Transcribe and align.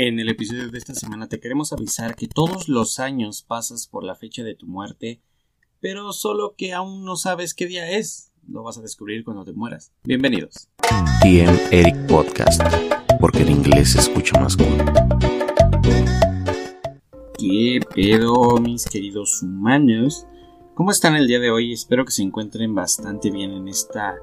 En 0.00 0.20
el 0.20 0.28
episodio 0.28 0.70
de 0.70 0.78
esta 0.78 0.94
semana 0.94 1.28
te 1.28 1.40
queremos 1.40 1.72
avisar 1.72 2.14
que 2.14 2.28
todos 2.28 2.68
los 2.68 3.00
años 3.00 3.42
pasas 3.42 3.88
por 3.88 4.04
la 4.04 4.14
fecha 4.14 4.44
de 4.44 4.54
tu 4.54 4.68
muerte, 4.68 5.20
pero 5.80 6.12
solo 6.12 6.54
que 6.56 6.72
aún 6.72 7.04
no 7.04 7.16
sabes 7.16 7.52
qué 7.52 7.66
día 7.66 7.90
es. 7.90 8.30
Lo 8.46 8.62
vas 8.62 8.78
a 8.78 8.80
descubrir 8.80 9.24
cuando 9.24 9.44
te 9.44 9.52
mueras. 9.54 9.90
Bienvenidos. 10.04 10.68
TM 11.20 11.52
Eric 11.72 11.96
Podcast, 12.06 12.62
porque 13.18 13.42
el 13.42 13.50
inglés 13.50 13.94
se 13.94 13.98
escucha 13.98 14.38
más 14.38 14.56
cool. 14.56 14.68
¿Qué 17.36 17.80
pedo, 17.92 18.56
mis 18.58 18.84
queridos 18.84 19.42
humanos? 19.42 20.28
¿Cómo 20.76 20.92
están 20.92 21.16
el 21.16 21.26
día 21.26 21.40
de 21.40 21.50
hoy? 21.50 21.72
Espero 21.72 22.04
que 22.04 22.12
se 22.12 22.22
encuentren 22.22 22.72
bastante 22.72 23.32
bien 23.32 23.50
en 23.50 23.66
esta 23.66 24.14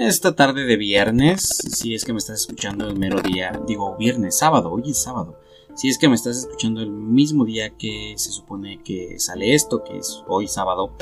esta 0.00 0.34
tarde 0.34 0.64
de 0.64 0.76
viernes, 0.76 1.42
si 1.42 1.94
es 1.94 2.04
que 2.04 2.12
me 2.12 2.18
estás 2.18 2.40
escuchando 2.40 2.86
el 2.86 2.98
mero 2.98 3.20
día, 3.20 3.60
digo 3.66 3.96
viernes, 3.96 4.38
sábado, 4.38 4.72
hoy 4.72 4.90
es 4.90 5.02
sábado. 5.02 5.38
Si 5.74 5.88
es 5.88 5.98
que 5.98 6.08
me 6.08 6.14
estás 6.14 6.38
escuchando 6.38 6.80
el 6.80 6.90
mismo 6.90 7.44
día 7.44 7.70
que 7.70 8.14
se 8.16 8.30
supone 8.30 8.80
que 8.84 9.18
sale 9.18 9.54
esto, 9.54 9.82
que 9.82 9.98
es 9.98 10.22
hoy 10.28 10.46
sábado, 10.46 10.92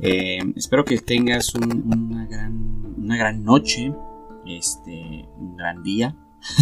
eh, 0.00 0.40
espero 0.56 0.84
que 0.84 0.98
tengas 0.98 1.54
una, 1.54 2.26
gran, 2.26 2.94
una 2.98 3.16
gran 3.16 3.44
noche, 3.44 3.94
este, 4.46 5.28
un 5.38 5.56
gran 5.56 5.82
día, 5.84 6.16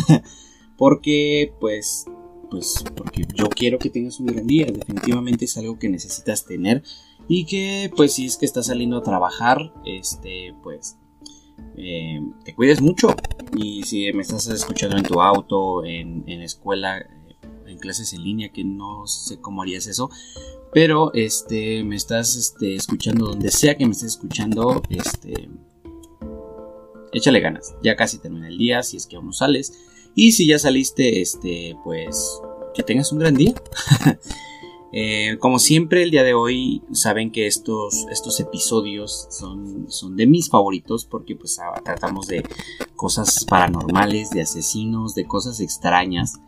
porque 0.77 1.55
pues, 1.59 2.05
pues, 2.51 2.85
porque 2.95 3.27
yo 3.35 3.49
quiero 3.49 3.79
que 3.79 3.91
tengas 3.91 4.21
un 4.21 4.27
gran 4.27 4.47
día, 4.47 4.67
definitivamente 4.67 5.47
es 5.47 5.57
algo 5.57 5.79
que 5.79 5.89
necesitas 5.89 6.45
tener. 6.45 6.83
Y 7.31 7.45
que 7.45 7.91
pues 7.95 8.15
si 8.15 8.25
es 8.25 8.39
que 8.39 8.47
estás 8.47 8.67
saliendo 8.67 8.97
a 8.97 9.03
trabajar, 9.03 9.75
este, 9.85 10.55
pues 10.63 10.97
eh, 11.79 12.21
te 12.45 12.55
cuides 12.55 12.81
mucho. 12.81 13.15
Y 13.57 13.83
si 13.85 14.13
me 14.13 14.23
estás 14.23 14.47
escuchando 14.49 14.97
en 14.97 15.05
tu 15.05 15.21
auto, 15.21 15.85
en, 15.85 16.25
en 16.27 16.43
escuela, 16.43 16.99
eh, 16.99 17.07
en 17.67 17.79
clases 17.79 18.13
en 18.13 18.25
línea, 18.25 18.51
que 18.51 18.65
no 18.65 19.07
sé 19.07 19.41
cómo 19.41 19.63
harías 19.63 19.87
eso, 19.87 20.11
pero 20.73 21.13
este, 21.15 21.83
me 21.85 21.97
estás 21.97 22.37
este, 22.37 22.75
escuchando 22.75 23.27
donde 23.27 23.51
sea 23.51 23.77
que 23.77 23.87
me 23.87 23.93
estés 23.93 24.13
escuchando, 24.13 24.83
este, 24.91 25.49
échale 27.13 27.41
ganas. 27.41 27.75
Ya 27.83 27.97
casi 27.97 28.19
termina 28.19 28.49
el 28.49 28.59
día, 28.59 28.83
si 28.83 28.97
es 28.97 29.07
que 29.07 29.17
aún 29.17 29.27
no 29.27 29.33
sales. 29.33 29.73
Y 30.15 30.33
si 30.33 30.47
ya 30.47 30.59
saliste, 30.59 31.21
este, 31.21 31.77
pues 31.85 32.41
que 32.75 32.83
tengas 32.83 33.13
un 33.13 33.19
gran 33.21 33.35
día. 33.35 33.55
Eh, 34.93 35.37
como 35.39 35.59
siempre, 35.59 36.03
el 36.03 36.11
día 36.11 36.23
de 36.23 36.35
hoy 36.35 36.83
saben 36.93 37.31
que 37.31 37.47
estos, 37.47 38.07
estos 38.11 38.41
episodios 38.41 39.29
son, 39.31 39.87
son 39.91 40.17
de 40.17 40.27
mis 40.27 40.49
favoritos 40.49 41.05
porque 41.05 41.37
pues 41.37 41.59
ah, 41.59 41.81
tratamos 41.85 42.27
de 42.27 42.43
cosas 42.97 43.45
paranormales, 43.45 44.31
de 44.31 44.41
asesinos, 44.41 45.15
de 45.15 45.27
cosas 45.27 45.61
extrañas 45.61 46.41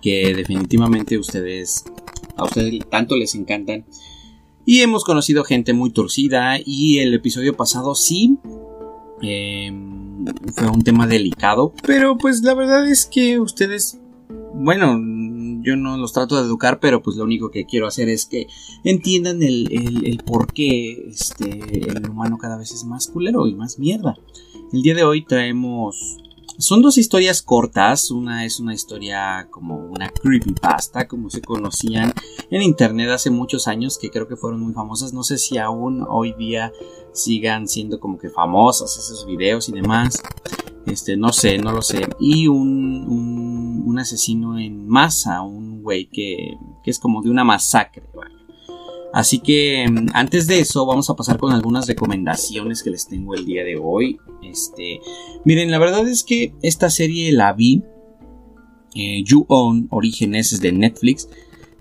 que 0.00 0.34
definitivamente 0.34 1.18
ustedes 1.18 1.84
a 2.36 2.44
ustedes 2.44 2.80
tanto 2.90 3.16
les 3.16 3.34
encantan. 3.34 3.84
Y 4.66 4.80
hemos 4.80 5.04
conocido 5.04 5.44
gente 5.44 5.74
muy 5.74 5.90
torcida 5.90 6.58
y 6.64 6.98
el 6.98 7.12
episodio 7.12 7.54
pasado 7.54 7.94
sí 7.94 8.38
em, 9.20 10.24
fue 10.54 10.68
un 10.68 10.82
tema 10.82 11.06
delicado, 11.06 11.74
pero 11.86 12.16
pues 12.16 12.42
la 12.42 12.54
verdad 12.54 12.88
es 12.88 13.04
que 13.04 13.38
ustedes, 13.40 14.00
bueno, 14.54 14.98
yo 15.64 15.76
no 15.76 15.96
los 15.96 16.12
trato 16.12 16.36
de 16.36 16.42
educar, 16.42 16.78
pero 16.78 17.02
pues 17.02 17.16
lo 17.16 17.24
único 17.24 17.50
que 17.50 17.64
quiero 17.64 17.86
hacer 17.86 18.08
es 18.08 18.26
que 18.26 18.46
entiendan 18.84 19.42
el, 19.42 19.68
el, 20.04 20.18
por 20.18 20.52
qué 20.52 21.08
este, 21.08 21.90
el 21.90 22.08
humano 22.08 22.38
cada 22.38 22.56
vez 22.58 22.72
es 22.72 22.84
más 22.84 23.06
culero 23.06 23.46
y 23.46 23.54
más 23.54 23.78
mierda. 23.78 24.16
El 24.72 24.82
día 24.82 24.94
de 24.94 25.04
hoy 25.04 25.24
traemos... 25.24 26.18
Son 26.56 26.82
dos 26.82 26.98
historias 26.98 27.42
cortas, 27.42 28.12
una 28.12 28.44
es 28.44 28.60
una 28.60 28.74
historia 28.74 29.48
como 29.50 29.76
una 29.76 30.08
creepypasta, 30.08 31.08
como 31.08 31.28
se 31.28 31.40
conocían 31.40 32.12
en 32.48 32.62
internet 32.62 33.10
hace 33.10 33.30
muchos 33.30 33.66
años, 33.66 33.98
que 33.98 34.10
creo 34.10 34.28
que 34.28 34.36
fueron 34.36 34.60
muy 34.60 34.72
famosas, 34.72 35.12
no 35.12 35.24
sé 35.24 35.38
si 35.38 35.58
aún 35.58 36.06
hoy 36.08 36.32
día 36.38 36.72
sigan 37.12 37.66
siendo 37.66 37.98
como 37.98 38.18
que 38.18 38.30
famosas 38.30 38.96
esos 38.96 39.26
videos 39.26 39.68
y 39.68 39.72
demás, 39.72 40.22
este, 40.86 41.16
no 41.16 41.32
sé, 41.32 41.58
no 41.58 41.72
lo 41.72 41.82
sé, 41.82 42.06
y 42.20 42.46
un 42.46 43.04
asesino 43.98 44.58
en 44.58 44.86
masa, 44.86 45.42
un 45.42 45.82
güey 45.82 46.06
que, 46.06 46.56
es 46.84 46.98
como 46.98 47.22
de 47.22 47.30
una 47.30 47.44
masacre. 47.44 48.02
Así 49.12 49.38
que 49.38 49.86
mm, 49.88 50.08
antes 50.12 50.48
de 50.48 50.58
eso 50.58 50.84
vamos 50.86 51.08
a 51.08 51.14
pasar 51.14 51.38
con 51.38 51.52
algunas 51.52 51.86
recomendaciones 51.86 52.82
que 52.82 52.90
les 52.90 53.06
tengo 53.06 53.34
el 53.34 53.46
día 53.46 53.62
de 53.62 53.76
hoy. 53.76 54.18
Este, 54.42 55.00
miren, 55.44 55.70
la 55.70 55.78
verdad 55.78 56.06
es 56.08 56.24
que 56.24 56.52
esta 56.62 56.90
serie 56.90 57.32
la 57.32 57.52
vi. 57.52 57.84
Eh, 58.96 59.22
you 59.24 59.44
Own 59.48 59.86
Orígenes 59.90 60.52
es 60.52 60.60
de 60.60 60.72
Netflix. 60.72 61.28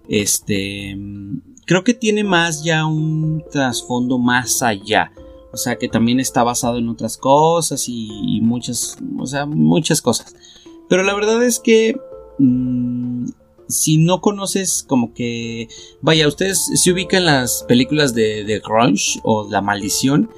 Este, 0.07 0.95
mm, 0.95 1.55
creo 1.65 1.83
que 1.83 1.95
tiene 1.95 2.23
más 2.23 2.63
ya 2.63 2.85
un 2.85 3.43
trasfondo 3.51 4.19
más 4.19 4.61
allá. 4.61 5.11
O 5.51 5.57
sea 5.57 5.77
que 5.77 5.87
también 5.87 6.19
está 6.19 6.43
basado 6.43 6.77
en 6.77 6.89
otras 6.89 7.17
cosas 7.17 7.87
y, 7.87 8.09
y 8.27 8.41
muchas, 8.41 8.97
o 9.17 9.25
sea, 9.25 9.45
muchas 9.45 10.01
cosas. 10.01 10.35
Pero 10.93 11.01
la 11.01 11.15
verdad 11.15 11.43
es 11.43 11.59
que 11.59 11.95
mmm, 12.37 13.25
si 13.67 13.97
no 13.97 14.21
conoces 14.21 14.83
como 14.87 15.11
que... 15.11 15.67
Vaya, 16.01 16.27
ustedes 16.27 16.69
se 16.71 16.91
ubican 16.91 17.25
las 17.25 17.65
películas 17.67 18.13
de, 18.13 18.43
de 18.43 18.59
Grunge 18.59 19.19
o 19.23 19.49
La 19.49 19.63
Maldición. 19.63 20.29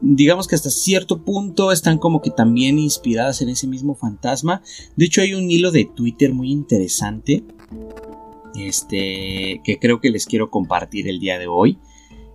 Digamos 0.00 0.46
que 0.46 0.54
hasta 0.54 0.70
cierto 0.70 1.24
punto 1.24 1.72
están 1.72 1.98
como 1.98 2.22
que 2.22 2.30
también 2.30 2.78
inspiradas 2.78 3.42
en 3.42 3.48
ese 3.48 3.66
mismo 3.66 3.96
fantasma. 3.96 4.62
De 4.94 5.06
hecho 5.06 5.22
hay 5.22 5.34
un 5.34 5.50
hilo 5.50 5.72
de 5.72 5.90
Twitter 5.92 6.32
muy 6.32 6.52
interesante. 6.52 7.42
Este 8.54 9.60
que 9.64 9.78
creo 9.80 10.00
que 10.00 10.10
les 10.10 10.26
quiero 10.26 10.50
compartir 10.50 11.08
el 11.08 11.18
día 11.18 11.36
de 11.36 11.48
hoy. 11.48 11.80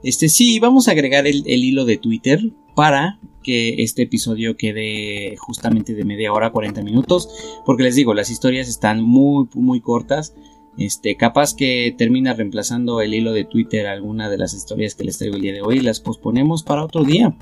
Este 0.03 0.28
sí, 0.28 0.59
vamos 0.59 0.90
a 0.90 0.92
agregar 0.92 1.26
el 1.26 1.46
hilo 1.46 1.86
de 1.86 1.96
Twitter 1.96 2.52
para 2.76 3.22
que 3.41 3.84
este 3.84 4.03
episodio 4.03 4.56
quede 4.57 5.35
justamente 5.38 5.94
de 5.94 6.06
media 6.06 6.34
hora, 6.34 6.52
40 6.52 6.84
minutos, 6.84 7.29
porque 7.66 7.84
les 7.84 7.96
digo, 7.96 8.13
las 8.13 8.29
historias 8.29 8.68
están 8.68 9.02
muy, 9.02 9.47
muy 9.53 9.81
cortas. 9.81 10.34
Este, 10.78 11.18
capaz 11.18 11.53
que 11.53 11.94
termina 11.97 12.34
reemplazando 12.34 13.02
el 13.02 13.13
hilo 13.13 13.34
de 13.34 13.44
Twitter 13.44 13.88
alguna 13.88 14.29
de 14.29 14.38
las 14.38 14.53
historias 14.53 14.96
que 14.96 15.03
les 15.03 15.18
traigo 15.18 15.35
el 15.35 15.41
día 15.41 15.53
de 15.53 15.62
hoy 15.62 15.81
las 15.81 16.00
posponemos 16.00 16.63
para 16.63 16.85
otro 16.85 17.03
día. 17.03 17.35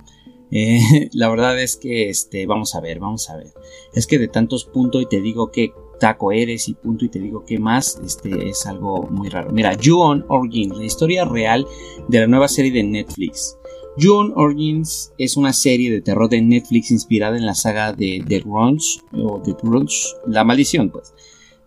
Eh, 0.51 1.09
la 1.13 1.29
verdad 1.29 1.61
es 1.61 1.77
que, 1.77 2.09
este, 2.09 2.45
vamos 2.45 2.75
a 2.75 2.81
ver, 2.81 2.99
vamos 2.99 3.29
a 3.29 3.37
ver. 3.37 3.53
Es 3.93 4.07
que 4.07 4.17
de 4.17 4.27
tantos 4.27 4.65
puntos 4.65 5.01
y 5.01 5.05
te 5.05 5.21
digo 5.21 5.51
que 5.51 5.71
taco 5.99 6.31
eres 6.31 6.67
y 6.69 6.73
punto 6.73 7.05
y 7.05 7.09
te 7.09 7.19
digo 7.19 7.45
que 7.45 7.59
más, 7.59 7.99
este, 8.03 8.49
es 8.49 8.65
algo 8.65 9.03
muy 9.11 9.29
raro. 9.29 9.51
Mira, 9.51 9.75
You 9.75 9.99
on 9.99 10.25
Origin, 10.29 10.77
la 10.77 10.85
historia 10.85 11.25
real 11.25 11.67
de 12.07 12.19
la 12.21 12.27
nueva 12.27 12.47
serie 12.47 12.71
de 12.71 12.83
Netflix. 12.83 13.58
June 13.99 14.31
Origins 14.35 15.11
es 15.17 15.37
una 15.37 15.53
serie 15.53 15.91
de 15.91 16.01
terror 16.01 16.29
de 16.29 16.41
Netflix 16.41 16.91
inspirada 16.91 17.37
en 17.37 17.45
la 17.45 17.55
saga 17.55 17.93
de 17.93 18.23
The 18.27 18.39
Grunge 18.39 19.01
o 19.13 19.41
The 19.43 19.55
Grunge, 19.61 20.07
La 20.27 20.43
Maldición, 20.43 20.89
pues. 20.89 21.13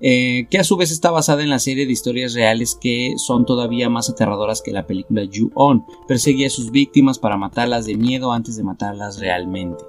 Eh, 0.04 0.48
que 0.50 0.58
a 0.58 0.64
su 0.64 0.76
vez 0.76 0.90
está 0.90 1.12
basada 1.12 1.44
en 1.44 1.50
la 1.50 1.60
serie 1.60 1.86
de 1.86 1.92
historias 1.92 2.34
reales 2.34 2.76
que 2.80 3.14
son 3.18 3.46
todavía 3.46 3.88
más 3.88 4.10
aterradoras 4.10 4.60
que 4.60 4.72
la 4.72 4.86
película 4.86 5.22
You 5.22 5.52
On. 5.54 5.84
Perseguía 6.08 6.48
a 6.48 6.50
sus 6.50 6.72
víctimas 6.72 7.20
para 7.20 7.36
matarlas 7.36 7.86
de 7.86 7.96
miedo 7.96 8.32
antes 8.32 8.56
de 8.56 8.64
matarlas 8.64 9.20
realmente. 9.20 9.84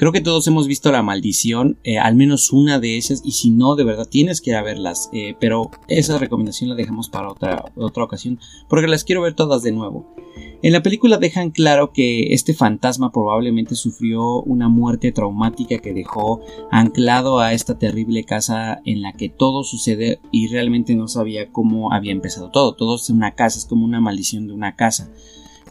Creo 0.00 0.12
que 0.12 0.22
todos 0.22 0.46
hemos 0.46 0.66
visto 0.66 0.90
La 0.90 1.02
Maldición, 1.02 1.78
eh, 1.84 1.98
al 1.98 2.14
menos 2.14 2.54
una 2.54 2.80
de 2.80 2.96
esas, 2.96 3.20
y 3.22 3.32
si 3.32 3.50
no, 3.50 3.76
de 3.76 3.84
verdad 3.84 4.08
tienes 4.08 4.40
que 4.40 4.48
ir 4.48 4.56
a 4.56 4.62
verlas, 4.62 5.10
eh, 5.12 5.34
pero 5.38 5.70
esa 5.88 6.16
recomendación 6.16 6.70
la 6.70 6.74
dejamos 6.74 7.10
para 7.10 7.28
otra, 7.28 7.66
otra 7.76 8.04
ocasión, 8.04 8.40
porque 8.70 8.88
las 8.88 9.04
quiero 9.04 9.20
ver 9.20 9.34
todas 9.34 9.62
de 9.62 9.72
nuevo. 9.72 10.14
En 10.62 10.72
la 10.72 10.82
película 10.82 11.18
dejan 11.18 11.50
claro 11.50 11.92
que 11.92 12.32
este 12.32 12.54
fantasma 12.54 13.12
probablemente 13.12 13.74
sufrió 13.74 14.40
una 14.40 14.70
muerte 14.70 15.12
traumática 15.12 15.76
que 15.80 15.92
dejó 15.92 16.40
anclado 16.70 17.38
a 17.38 17.52
esta 17.52 17.76
terrible 17.78 18.24
casa 18.24 18.80
en 18.86 19.02
la 19.02 19.12
que 19.12 19.28
todo 19.28 19.64
sucede 19.64 20.18
y 20.32 20.48
realmente 20.48 20.94
no 20.94 21.08
sabía 21.08 21.52
cómo 21.52 21.92
había 21.92 22.12
empezado 22.12 22.50
todo. 22.50 22.74
Todo 22.74 22.96
es 22.96 23.10
una 23.10 23.34
casa, 23.34 23.58
es 23.58 23.66
como 23.66 23.84
una 23.84 24.00
maldición 24.00 24.46
de 24.46 24.54
una 24.54 24.76
casa 24.76 25.10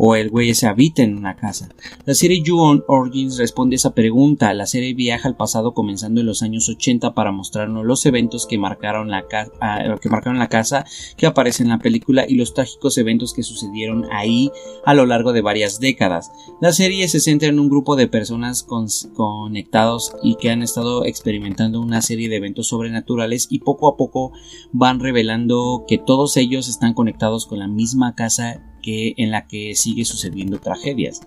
o 0.01 0.16
el 0.16 0.30
güey 0.30 0.56
se 0.56 0.66
habita 0.66 1.04
en 1.04 1.18
una 1.18 1.36
casa. 1.36 1.68
La 2.06 2.13
serie 2.13 2.42
You 2.42 2.57
Origins 2.88 3.38
responde 3.38 3.75
esa 3.75 3.94
pregunta. 3.94 4.54
La 4.54 4.66
serie 4.66 4.94
viaja 4.94 5.28
al 5.28 5.36
pasado 5.36 5.74
comenzando 5.74 6.22
en 6.22 6.25
los 6.25 6.42
años 6.42 6.69
80 6.69 7.13
para 7.13 7.34
mostrarnos 7.34 7.86
los 7.86 8.06
eventos 8.06 8.48
que 8.48 8.57
marcaron 8.57 9.12
la, 9.12 9.25
ah, 9.60 9.98
que 10.01 10.10
marcaron 10.10 10.40
la 10.40 10.48
casa 10.48 10.86
que 11.18 11.28
aparece 11.28 11.63
en 11.63 11.69
la 11.69 11.80
película 11.80 12.25
y 12.28 12.36
los 12.36 12.54
trágicos 12.54 12.98
eventos 12.98 13.34
que 13.34 13.44
sucedieron 13.44 14.06
ahí 14.10 14.50
a 14.86 14.94
lo 14.94 15.06
largo 15.06 15.34
de 15.34 15.42
varias 15.42 15.81
décadas. 15.81 16.31
La 16.62 16.72
serie 16.72 17.06
se 17.10 17.19
centra 17.19 17.50
en 17.50 17.60
un 17.60 17.68
grupo 17.68 17.98
de 17.98 18.07
personas 18.07 18.63
conectados 18.63 20.13
y 20.24 20.36
que 20.36 20.50
han 20.50 20.63
estado 20.63 21.04
experimentando 21.04 21.81
una 21.81 22.01
serie 22.01 22.30
de 22.30 22.38
eventos 22.38 22.69
sobrenaturales 22.69 23.48
y 23.50 23.60
poco 23.60 23.90
a 23.90 23.98
poco 23.98 24.31
van 24.72 25.01
revelando 25.01 25.84
que 25.90 25.98
todos 25.98 26.38
ellos 26.38 26.69
están 26.69 26.94
conectados 26.94 27.46
con 27.46 27.60
la 27.60 27.68
misma 27.68 28.16
casa 28.16 28.63
que 28.79 29.13
en 29.17 29.31
la 29.31 29.47
que 29.47 29.75
sigue 29.75 30.05
sucediendo 30.05 30.59
tragedias, 30.59 31.21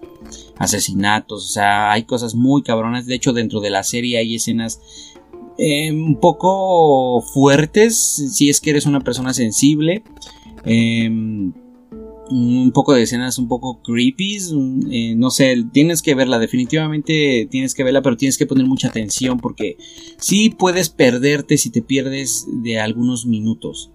asesinatos, 0.59 1.45
o 1.45 1.49
sea, 1.49 1.93
hay 1.93 2.05
cosas 2.05 2.35
muy 2.35 2.63
cabronas. 2.63 3.07
De 3.07 3.15
hecho, 3.15 3.33
dentro 3.33 3.61
de 3.61 3.71
la 3.71 3.83
serie 3.83 4.19
hay 4.19 4.35
escenas 4.35 4.81
eh, 5.59 5.93
un 5.93 6.19
poco 6.19 7.23
fuertes 7.23 7.97
si 8.33 8.49
es 8.49 8.61
que 8.61 8.71
eres 8.71 8.87
una 8.87 9.01
persona 9.01 9.35
sensible. 9.35 10.03
Em, 10.65 11.53
un 12.31 12.73
poco 12.73 12.95
de 12.95 13.03
escenas 13.03 13.39
un 13.39 13.49
poco 13.49 13.83
creepy. 13.83 14.39
Eh, 14.91 15.15
no 15.17 15.31
sé, 15.31 15.65
tienes 15.73 16.03
que 16.03 16.15
verla, 16.15 16.39
definitivamente 16.39 17.47
tienes 17.51 17.75
que 17.75 17.85
verla, 17.85 18.03
pero 18.03 18.17
tienes 18.17 18.39
que 18.39 18.47
poner 18.47 18.67
mucha 18.67 18.89
atención 18.89 19.39
porque 19.39 19.77
sí 20.19 20.51
puedes 20.51 20.89
perderte 20.89 21.59
si 21.59 21.71
te 21.71 21.83
pierdes 21.83 22.47
de 22.49 22.81
algunos 22.81 23.27
minutos. 23.27 23.91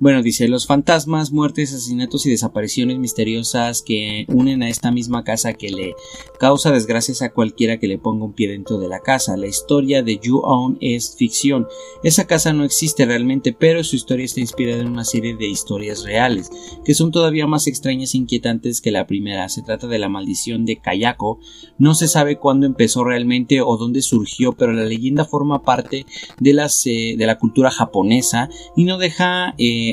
Bueno, 0.00 0.22
dice, 0.22 0.48
los 0.48 0.66
fantasmas, 0.66 1.30
muertes, 1.30 1.72
asesinatos 1.72 2.26
y 2.26 2.30
desapariciones 2.30 2.98
misteriosas 2.98 3.80
que 3.80 4.26
unen 4.28 4.64
a 4.64 4.68
esta 4.68 4.90
misma 4.90 5.22
casa 5.22 5.52
que 5.52 5.70
le 5.70 5.94
causa 6.40 6.72
desgracias 6.72 7.22
a 7.22 7.30
cualquiera 7.32 7.78
que 7.78 7.86
le 7.86 7.96
ponga 7.96 8.24
un 8.24 8.32
pie 8.32 8.48
dentro 8.48 8.78
de 8.78 8.88
la 8.88 8.98
casa. 8.98 9.36
La 9.36 9.46
historia 9.46 10.02
de 10.02 10.18
You 10.20 10.40
Own 10.42 10.78
es 10.80 11.14
ficción. 11.16 11.68
Esa 12.02 12.26
casa 12.26 12.52
no 12.52 12.64
existe 12.64 13.06
realmente, 13.06 13.52
pero 13.52 13.84
su 13.84 13.94
historia 13.94 14.24
está 14.24 14.40
inspirada 14.40 14.82
en 14.82 14.88
una 14.88 15.04
serie 15.04 15.36
de 15.36 15.46
historias 15.46 16.02
reales, 16.02 16.50
que 16.84 16.94
son 16.94 17.12
todavía 17.12 17.46
más 17.46 17.68
extrañas 17.68 18.14
e 18.14 18.18
inquietantes 18.18 18.80
que 18.80 18.90
la 18.90 19.06
primera. 19.06 19.48
Se 19.48 19.62
trata 19.62 19.86
de 19.86 20.00
la 20.00 20.08
maldición 20.08 20.64
de 20.66 20.80
Kayako. 20.80 21.38
No 21.78 21.94
se 21.94 22.08
sabe 22.08 22.36
cuándo 22.36 22.66
empezó 22.66 23.04
realmente 23.04 23.60
o 23.60 23.76
dónde 23.76 24.02
surgió, 24.02 24.54
pero 24.54 24.72
la 24.72 24.84
leyenda 24.84 25.24
forma 25.24 25.62
parte 25.62 26.04
de, 26.40 26.52
las, 26.52 26.84
eh, 26.86 27.14
de 27.16 27.26
la 27.26 27.38
cultura 27.38 27.70
japonesa 27.70 28.48
y 28.76 28.84
no 28.84 28.98
deja... 28.98 29.54
Eh, 29.56 29.83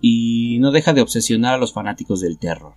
y 0.00 0.58
no 0.60 0.70
deja 0.70 0.92
de 0.92 1.02
obsesionar 1.02 1.54
a 1.54 1.58
los 1.58 1.72
fanáticos 1.72 2.20
del 2.20 2.38
terror. 2.38 2.74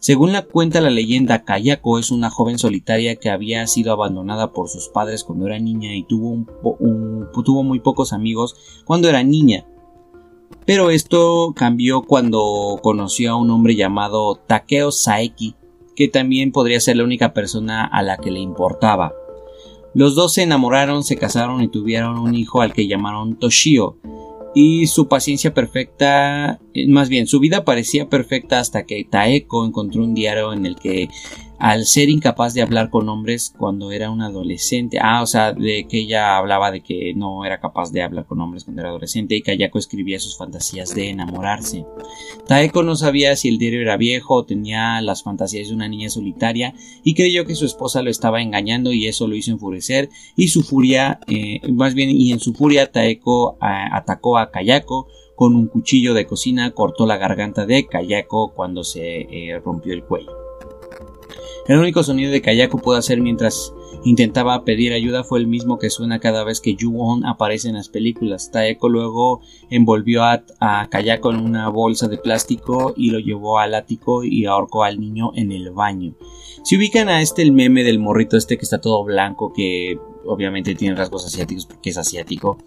Según 0.00 0.32
la 0.32 0.46
cuenta 0.46 0.80
la 0.80 0.88
leyenda, 0.88 1.44
Kayako 1.44 1.98
es 1.98 2.10
una 2.10 2.30
joven 2.30 2.58
solitaria 2.58 3.16
que 3.16 3.28
había 3.28 3.66
sido 3.66 3.92
abandonada 3.92 4.52
por 4.52 4.70
sus 4.70 4.88
padres 4.88 5.24
cuando 5.24 5.46
era 5.46 5.58
niña 5.58 5.94
y 5.94 6.04
tuvo, 6.04 6.46
tuvo 7.44 7.62
muy 7.62 7.80
pocos 7.80 8.14
amigos 8.14 8.82
cuando 8.86 9.10
era 9.10 9.22
niña. 9.22 9.66
Pero 10.64 10.90
esto 10.90 11.52
cambió 11.54 12.00
cuando 12.02 12.78
conoció 12.82 13.32
a 13.32 13.36
un 13.36 13.50
hombre 13.50 13.76
llamado 13.76 14.36
Takeo 14.36 14.90
Saeki, 14.90 15.54
que 15.94 16.08
también 16.08 16.50
podría 16.50 16.80
ser 16.80 16.96
la 16.96 17.04
única 17.04 17.34
persona 17.34 17.84
a 17.84 18.02
la 18.02 18.16
que 18.16 18.30
le 18.30 18.40
importaba. 18.40 19.12
Los 19.92 20.14
dos 20.14 20.32
se 20.32 20.44
enamoraron, 20.44 21.04
se 21.04 21.16
casaron 21.16 21.60
y 21.60 21.68
tuvieron 21.68 22.18
un 22.18 22.34
hijo 22.34 22.62
al 22.62 22.72
que 22.72 22.86
llamaron 22.86 23.38
Toshio, 23.38 23.98
y 24.54 24.86
su 24.86 25.08
paciencia 25.08 25.54
perfecta, 25.54 26.60
eh, 26.74 26.88
más 26.88 27.08
bien 27.08 27.26
su 27.26 27.40
vida 27.40 27.64
parecía 27.64 28.08
perfecta 28.08 28.58
hasta 28.58 28.84
que 28.84 29.04
Taeko 29.04 29.64
encontró 29.64 30.02
un 30.02 30.14
diario 30.14 30.52
en 30.52 30.66
el 30.66 30.76
que 30.76 31.08
al 31.60 31.84
ser 31.84 32.08
incapaz 32.08 32.54
de 32.54 32.62
hablar 32.62 32.88
con 32.88 33.08
hombres 33.10 33.52
cuando 33.56 33.92
era 33.92 34.10
un 34.10 34.22
adolescente. 34.22 34.98
Ah, 35.00 35.22
o 35.22 35.26
sea, 35.26 35.52
de 35.52 35.86
que 35.86 35.98
ella 36.00 36.38
hablaba 36.38 36.70
de 36.70 36.80
que 36.80 37.12
no 37.14 37.44
era 37.44 37.60
capaz 37.60 37.92
de 37.92 38.02
hablar 38.02 38.24
con 38.24 38.40
hombres 38.40 38.64
cuando 38.64 38.80
era 38.80 38.88
adolescente 38.88 39.36
y 39.36 39.42
Kayako 39.42 39.78
escribía 39.78 40.18
sus 40.18 40.38
fantasías 40.38 40.94
de 40.94 41.10
enamorarse. 41.10 41.84
Taeko 42.48 42.82
no 42.82 42.96
sabía 42.96 43.36
si 43.36 43.48
el 43.50 43.58
diario 43.58 43.82
era 43.82 43.98
viejo 43.98 44.36
o 44.36 44.44
tenía 44.46 45.02
las 45.02 45.22
fantasías 45.22 45.68
de 45.68 45.74
una 45.74 45.86
niña 45.86 46.08
solitaria 46.08 46.74
y 47.04 47.14
creyó 47.14 47.44
que 47.44 47.54
su 47.54 47.66
esposa 47.66 48.00
lo 48.00 48.08
estaba 48.08 48.40
engañando 48.40 48.90
y 48.92 49.06
eso 49.06 49.28
lo 49.28 49.36
hizo 49.36 49.50
enfurecer 49.50 50.08
y 50.36 50.48
su 50.48 50.62
furia, 50.62 51.20
eh, 51.26 51.60
más 51.70 51.92
bien, 51.92 52.08
y 52.08 52.32
en 52.32 52.40
su 52.40 52.54
furia 52.54 52.90
Taeko 52.90 53.58
eh, 53.60 53.66
atacó 53.92 54.38
a 54.38 54.50
Kayako 54.50 55.08
con 55.36 55.54
un 55.54 55.68
cuchillo 55.68 56.14
de 56.14 56.26
cocina, 56.26 56.70
cortó 56.70 57.04
la 57.04 57.18
garganta 57.18 57.66
de 57.66 57.86
Kayako 57.86 58.54
cuando 58.54 58.82
se 58.82 59.20
eh, 59.20 59.60
rompió 59.62 59.92
el 59.92 60.04
cuello. 60.04 60.39
El 61.70 61.78
único 61.78 62.02
sonido 62.02 62.32
de 62.32 62.42
Kayako 62.42 62.78
pudo 62.78 62.96
hacer 62.96 63.20
mientras 63.20 63.72
intentaba 64.04 64.64
pedir 64.64 64.92
ayuda 64.92 65.22
fue 65.22 65.38
el 65.38 65.46
mismo 65.46 65.78
que 65.78 65.88
suena 65.88 66.18
cada 66.18 66.42
vez 66.42 66.60
que 66.60 66.74
Ju-won 66.74 67.24
aparece 67.24 67.68
en 67.68 67.76
las 67.76 67.88
películas. 67.88 68.50
Taeko 68.50 68.88
luego 68.88 69.40
envolvió 69.70 70.24
a, 70.24 70.42
Kayako 70.90 71.30
en 71.30 71.36
una 71.36 71.68
bolsa 71.68 72.08
de 72.08 72.18
plástico 72.18 72.92
y 72.96 73.10
lo 73.10 73.20
llevó 73.20 73.60
al 73.60 73.76
ático 73.76 74.24
y 74.24 74.46
ahorcó 74.46 74.82
al 74.82 74.98
niño 74.98 75.30
en 75.36 75.52
el 75.52 75.70
baño. 75.70 76.16
Si 76.64 76.76
ubican 76.76 77.08
a 77.08 77.22
este 77.22 77.42
el 77.42 77.52
meme 77.52 77.84
del 77.84 78.00
morrito 78.00 78.36
este 78.36 78.58
que 78.58 78.64
está 78.64 78.80
todo 78.80 79.04
blanco, 79.04 79.52
que 79.52 79.96
obviamente 80.26 80.74
tiene 80.74 80.96
rasgos 80.96 81.24
asiáticos 81.24 81.66
porque 81.66 81.90
es 81.90 81.98
asiático, 81.98 82.58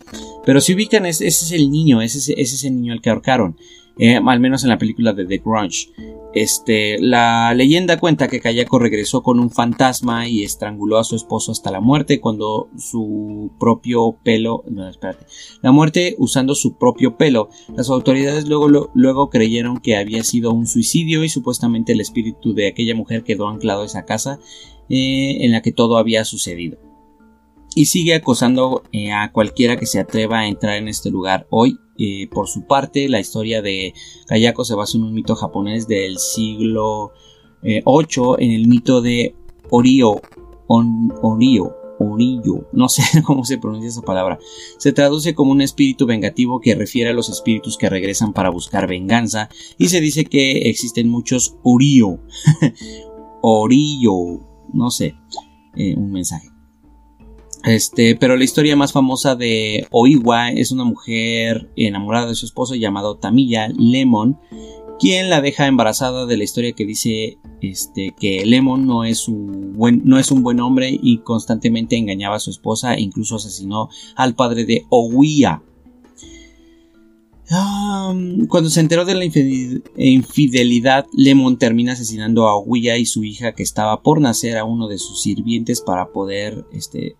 pero 0.45 0.61
si 0.61 0.75
ubican 0.75 1.05
ese, 1.05 1.27
ese 1.27 1.43
es 1.43 1.51
el 1.51 1.69
niño, 1.71 2.01
ese, 2.01 2.19
ese 2.19 2.41
es 2.41 2.63
el 2.63 2.77
niño 2.77 2.93
al 2.93 3.01
que 3.01 3.09
ahorcaron. 3.09 3.57
Eh, 3.97 4.15
al 4.15 4.39
menos 4.39 4.63
en 4.63 4.69
la 4.69 4.77
película 4.77 5.13
de 5.13 5.25
The 5.25 5.37
Grunge. 5.37 5.89
Este, 6.33 6.97
la 6.99 7.53
leyenda 7.53 7.99
cuenta 7.99 8.27
que 8.27 8.39
Kayako 8.39 8.79
regresó 8.79 9.21
con 9.21 9.39
un 9.39 9.51
fantasma 9.51 10.27
y 10.27 10.43
estranguló 10.43 10.97
a 10.97 11.03
su 11.03 11.15
esposo 11.15 11.51
hasta 11.51 11.69
la 11.69 11.79
muerte 11.79 12.19
cuando 12.19 12.69
su 12.75 13.51
propio 13.59 14.17
pelo, 14.23 14.63
no, 14.67 14.89
espérate, 14.89 15.27
la 15.61 15.71
muerte 15.71 16.15
usando 16.17 16.55
su 16.55 16.75
propio 16.79 17.17
pelo. 17.17 17.49
Las 17.75 17.91
autoridades 17.91 18.47
luego, 18.47 18.89
luego 18.95 19.29
creyeron 19.29 19.77
que 19.77 19.95
había 19.95 20.23
sido 20.23 20.53
un 20.53 20.65
suicidio 20.65 21.23
y 21.23 21.29
supuestamente 21.29 21.93
el 21.93 22.01
espíritu 22.01 22.55
de 22.55 22.67
aquella 22.67 22.95
mujer 22.95 23.23
quedó 23.23 23.47
anclado 23.47 23.83
a 23.83 23.85
esa 23.85 24.05
casa 24.05 24.39
eh, 24.89 25.37
en 25.41 25.51
la 25.51 25.61
que 25.61 25.71
todo 25.71 25.97
había 25.97 26.25
sucedido 26.25 26.92
y 27.75 27.85
sigue 27.85 28.15
acosando 28.15 28.83
eh, 28.91 29.11
a 29.11 29.31
cualquiera 29.31 29.77
que 29.77 29.85
se 29.85 29.99
atreva 29.99 30.39
a 30.39 30.47
entrar 30.47 30.77
en 30.77 30.87
este 30.87 31.09
lugar 31.09 31.47
hoy. 31.49 31.79
Eh, 31.97 32.27
por 32.31 32.47
su 32.47 32.65
parte, 32.65 33.07
la 33.07 33.19
historia 33.19 33.61
de 33.61 33.93
Kayako 34.27 34.65
se 34.65 34.75
basa 34.75 34.97
en 34.97 35.03
un 35.03 35.13
mito 35.13 35.35
japonés 35.35 35.87
del 35.87 36.17
siglo 36.17 37.11
eh, 37.61 37.83
en 38.39 38.51
el 38.51 38.67
mito 38.67 39.01
de 39.01 39.35
Orio, 39.69 40.21
Orio, 40.67 41.75
Orillo, 41.99 42.67
no 42.73 42.89
sé 42.89 43.03
cómo 43.23 43.45
se 43.45 43.59
pronuncia 43.59 43.89
esa 43.89 44.01
palabra. 44.01 44.39
Se 44.77 44.91
traduce 44.91 45.35
como 45.35 45.51
un 45.51 45.61
espíritu 45.61 46.05
vengativo 46.05 46.59
que 46.59 46.75
refiere 46.75 47.11
a 47.11 47.13
los 47.13 47.29
espíritus 47.29 47.77
que 47.77 47.89
regresan 47.89 48.33
para 48.33 48.49
buscar 48.49 48.87
venganza 48.87 49.49
y 49.77 49.89
se 49.89 50.01
dice 50.01 50.25
que 50.25 50.69
existen 50.69 51.09
muchos 51.09 51.57
Orio, 51.63 52.19
Orillo, 53.41 54.41
no 54.73 54.89
sé, 54.89 55.15
un 55.75 56.11
mensaje. 56.11 56.52
Este, 57.63 58.15
pero 58.15 58.35
la 58.35 58.43
historia 58.43 58.75
más 58.75 58.91
famosa 58.91 59.35
de 59.35 59.87
Oiwa 59.91 60.51
es 60.51 60.71
una 60.71 60.83
mujer 60.83 61.69
enamorada 61.75 62.27
de 62.27 62.35
su 62.35 62.45
esposo 62.45 62.75
llamado 62.75 63.15
Tamilla 63.15 63.69
Lemon, 63.69 64.37
quien 64.99 65.29
la 65.29 65.41
deja 65.41 65.67
embarazada 65.67 66.25
de 66.25 66.37
la 66.37 66.43
historia 66.43 66.73
que 66.73 66.85
dice 66.85 67.37
este, 67.61 68.13
que 68.19 68.45
Lemon 68.45 68.85
no 68.85 69.05
es, 69.05 69.27
un 69.29 69.73
buen, 69.77 70.59
hombre 70.59 70.97
y 71.01 71.19
constantemente 71.19 71.95
engañaba 71.95 72.35
a 72.35 72.39
su 72.39 72.51
esposa 72.51 72.95
e 72.95 73.01
incluso 73.01 73.37
asesinó 73.37 73.89
al 74.15 74.35
padre 74.35 74.65
de 74.65 74.85
Cuando 78.47 78.69
se 78.69 78.79
enteró 78.79 79.05
de 79.05 79.15
la 79.15 79.25
infidelidad, 79.97 81.05
Lemon 81.13 81.57
termina 81.57 81.93
asesinando 81.93 82.47
a 82.47 82.55
Ouya 82.55 82.97
y 82.97 83.05
su 83.05 83.23
hija 83.23 83.53
que 83.53 83.63
estaba 83.63 84.01
por 84.01 84.21
nacer 84.21 84.57
a 84.57 84.65
uno 84.65 84.87
de 84.87 84.97
sus 84.97 85.21
sirvientes 85.21 85.81
para 85.81 86.11
poder, 86.11 86.65
este, 86.71 87.15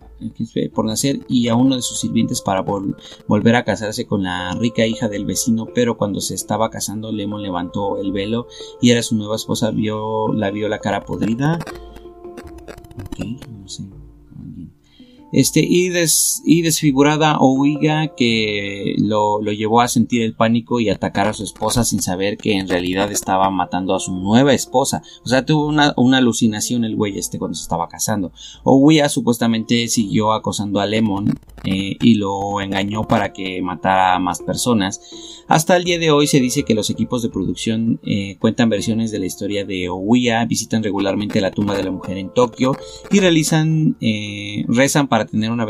por 0.74 0.86
nacer 0.86 1.20
y 1.27 1.48
a 1.48 1.56
uno 1.56 1.75
de 1.75 1.82
sus 1.82 2.00
sirvientes 2.00 2.42
para 2.42 2.62
volver 2.62 3.56
a 3.56 3.63
casarse 3.63 4.06
con 4.06 4.24
la 4.24 4.53
rica 4.56 4.86
hija 4.86 5.10
del 5.10 5.25
vecino, 5.25 5.68
pero 5.74 5.98
cuando 5.98 6.22
se 6.22 6.36
estaba 6.36 6.70
casando, 6.70 7.12
Lemon 7.12 7.42
levantó 7.42 7.98
el 8.00 8.12
velo 8.12 8.48
y 8.82 8.92
era 8.92 9.03
su 9.03 9.15
nueva 9.15 9.36
esposa, 9.36 9.72
vio, 9.72 10.34
la 10.34 10.51
vio 10.51 10.70
la 10.70 10.80
cara 10.80 11.06
podrida. 11.06 11.60
Ok, 12.96 13.25
no 13.50 13.68
sé. 13.68 13.84
Este, 15.34 15.62
y, 15.62 15.92
y 16.46 16.62
desfigurada 16.62 17.40
Oiga 17.40 18.16
que 18.16 18.96
lo, 19.00 19.42
lo, 19.42 19.52
llevó 19.52 19.82
a 19.82 19.88
sentir 19.88 20.22
el 20.22 20.36
pánico 20.36 20.80
y 20.80 20.90
atacar 20.90 21.28
a 21.28 21.34
su 21.34 21.44
esposa 21.44 21.84
sin 21.84 22.02
saber 22.02 22.38
que 22.38 22.54
en 22.54 22.70
realidad 22.70 23.12
estaba 23.12 23.50
matando 23.50 23.96
a 23.96 24.00
su 24.00 24.13
nueva 24.13 24.54
esposa. 24.54 25.02
O 25.25 25.28
sea, 25.28 25.44
tuvo 25.44 25.68
una, 25.68 25.94
una 25.98 26.20
alucinación 26.20 26.86
el 26.86 26.96
güey 26.96 27.18
este 27.18 27.40
cuando 27.40 27.56
se 27.56 27.63
estaba 27.63 27.90
casando. 27.90 28.32
Oiga 28.63 29.10
supuestamente 29.10 29.88
siguió 29.88 30.34
acosando 30.34 30.80
a 30.80 30.86
Lemon 30.86 31.34
eh, 31.63 31.98
y 32.00 32.16
lo 32.16 32.62
engañó 32.62 33.08
para 33.08 33.34
que 33.34 33.62
matara 33.62 34.16
a 34.16 34.20
más 34.20 34.42
personas. 34.42 35.02
Hasta 35.48 35.75
el 35.75 35.84
día 35.84 36.00
de 36.00 36.12
hoy 36.12 36.28
se 36.28 36.40
dice 36.40 36.63
que 36.63 36.74
los 36.74 36.90
equipos 36.90 37.22
de 37.22 37.30
producción 37.30 38.00
eh, 38.04 38.38
cuentan 38.40 38.70
versiones 38.70 39.12
de 39.12 39.20
la 39.20 39.25
historia 39.25 39.66
de 39.66 39.90
Ouya, 39.90 40.46
visitan 40.46 40.84
regularmente 40.84 41.42
la 41.42 41.52
tumba 41.52 41.75
de 41.75 41.84
la 41.84 41.92
mujer 41.92 42.18
en 42.18 42.34
Tokio 42.34 42.78
y 43.12 43.20
realizan, 43.20 43.96
eh, 44.00 44.66
rezan 44.68 45.08
para 45.08 45.23
tener 45.25 45.51
una 45.51 45.68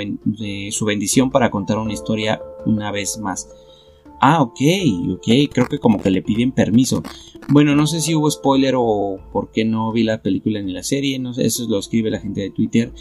su 0.72 0.86
bendición 0.86 1.32
para 1.32 1.50
contar 1.50 1.78
una 1.78 1.94
historia 1.94 2.42
una 2.66 2.92
vez 2.92 3.18
más. 3.20 3.50
Ah, 4.26 4.42
ok, 4.42 4.62
ok, 5.16 5.28
creo 5.52 5.68
que 5.68 5.80
como 5.80 6.02
que 6.02 6.10
le 6.10 6.22
piden 6.22 6.54
permiso. 6.54 7.04
Bueno, 7.50 7.76
no 7.76 7.88
sé 7.88 8.00
si 8.00 8.16
hubo 8.16 8.32
spoiler 8.32 8.76
o 8.78 9.20
por 9.34 9.52
qué 9.52 9.66
no 9.66 9.92
vi 9.92 10.04
la 10.04 10.22
película 10.22 10.62
ni 10.62 10.72
la 10.72 10.84
serie, 10.84 11.20
no 11.20 11.34
sé, 11.34 11.46
eso 11.46 11.68
lo 11.68 11.78
escribe 11.78 12.10
la 12.10 12.22
gente 12.22 12.40
de 12.40 12.50
Twitter. 12.50 12.94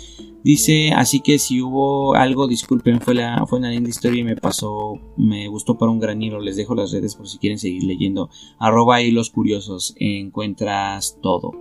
Dice, 0.43 0.91
así 0.91 1.21
que 1.21 1.39
si 1.39 1.61
hubo 1.61 2.17
algo, 2.17 2.49
disculpen, 2.49 3.01
fue, 3.01 3.15
la, 3.15 3.47
fue 3.47 3.61
una 3.61 3.71
linda 3.71 3.89
historia 3.89 4.23
y 4.23 4.25
me 4.25 4.37
pasó, 4.37 4.99
me 5.17 5.47
gustó 5.47 5.79
para 5.79 5.93
un 5.93 6.01
gran 6.01 6.21
hilo. 6.21 6.41
Les 6.41 6.57
dejo 6.57 6.75
las 6.75 6.91
redes 6.91 7.15
por 7.15 7.29
si 7.29 7.39
quieren 7.39 7.61
seguir 7.61 7.85
leyendo. 7.85 8.29
Arroba 8.59 9.01
y 9.01 9.13
los 9.13 9.31
curiosos, 9.31 9.95
encuentras 10.01 11.19
todo. 11.23 11.53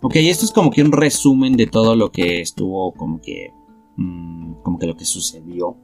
Ok, 0.00 0.16
esto 0.16 0.44
es 0.44 0.50
como 0.50 0.72
que 0.72 0.82
un 0.82 0.90
resumen 0.90 1.56
de 1.56 1.68
todo 1.68 1.94
lo 1.94 2.10
que 2.10 2.40
estuvo 2.40 2.92
como 2.92 3.20
que 3.20 3.52
Mm, 3.98 4.62
como 4.62 4.78
que 4.78 4.86
lo 4.86 4.96
que 4.96 5.04
sucedió. 5.04 5.76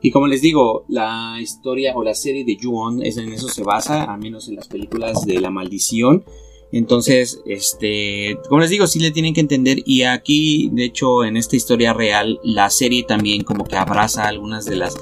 Y 0.00 0.10
como 0.10 0.26
les 0.26 0.40
digo, 0.40 0.84
la 0.88 1.36
historia 1.40 1.94
o 1.94 2.02
la 2.02 2.14
serie 2.14 2.44
de 2.44 2.56
Ju-On 2.60 3.02
es 3.02 3.18
en 3.18 3.30
eso 3.32 3.48
se 3.48 3.62
basa, 3.62 4.04
al 4.04 4.20
menos 4.20 4.48
en 4.48 4.56
las 4.56 4.68
películas 4.68 5.24
de 5.26 5.38
la 5.38 5.50
maldición. 5.50 6.24
Entonces, 6.72 7.42
este, 7.46 8.38
como 8.48 8.62
les 8.62 8.70
digo, 8.70 8.86
sí 8.86 9.00
le 9.00 9.10
tienen 9.10 9.34
que 9.34 9.40
entender 9.40 9.82
y 9.84 10.02
aquí, 10.02 10.70
de 10.72 10.84
hecho, 10.84 11.24
en 11.24 11.36
esta 11.36 11.56
historia 11.56 11.92
real, 11.92 12.40
la 12.42 12.70
serie 12.70 13.04
también 13.04 13.44
como 13.44 13.64
que 13.64 13.76
abraza 13.76 14.26
algunas 14.26 14.64
de 14.64 14.76
las 14.76 14.96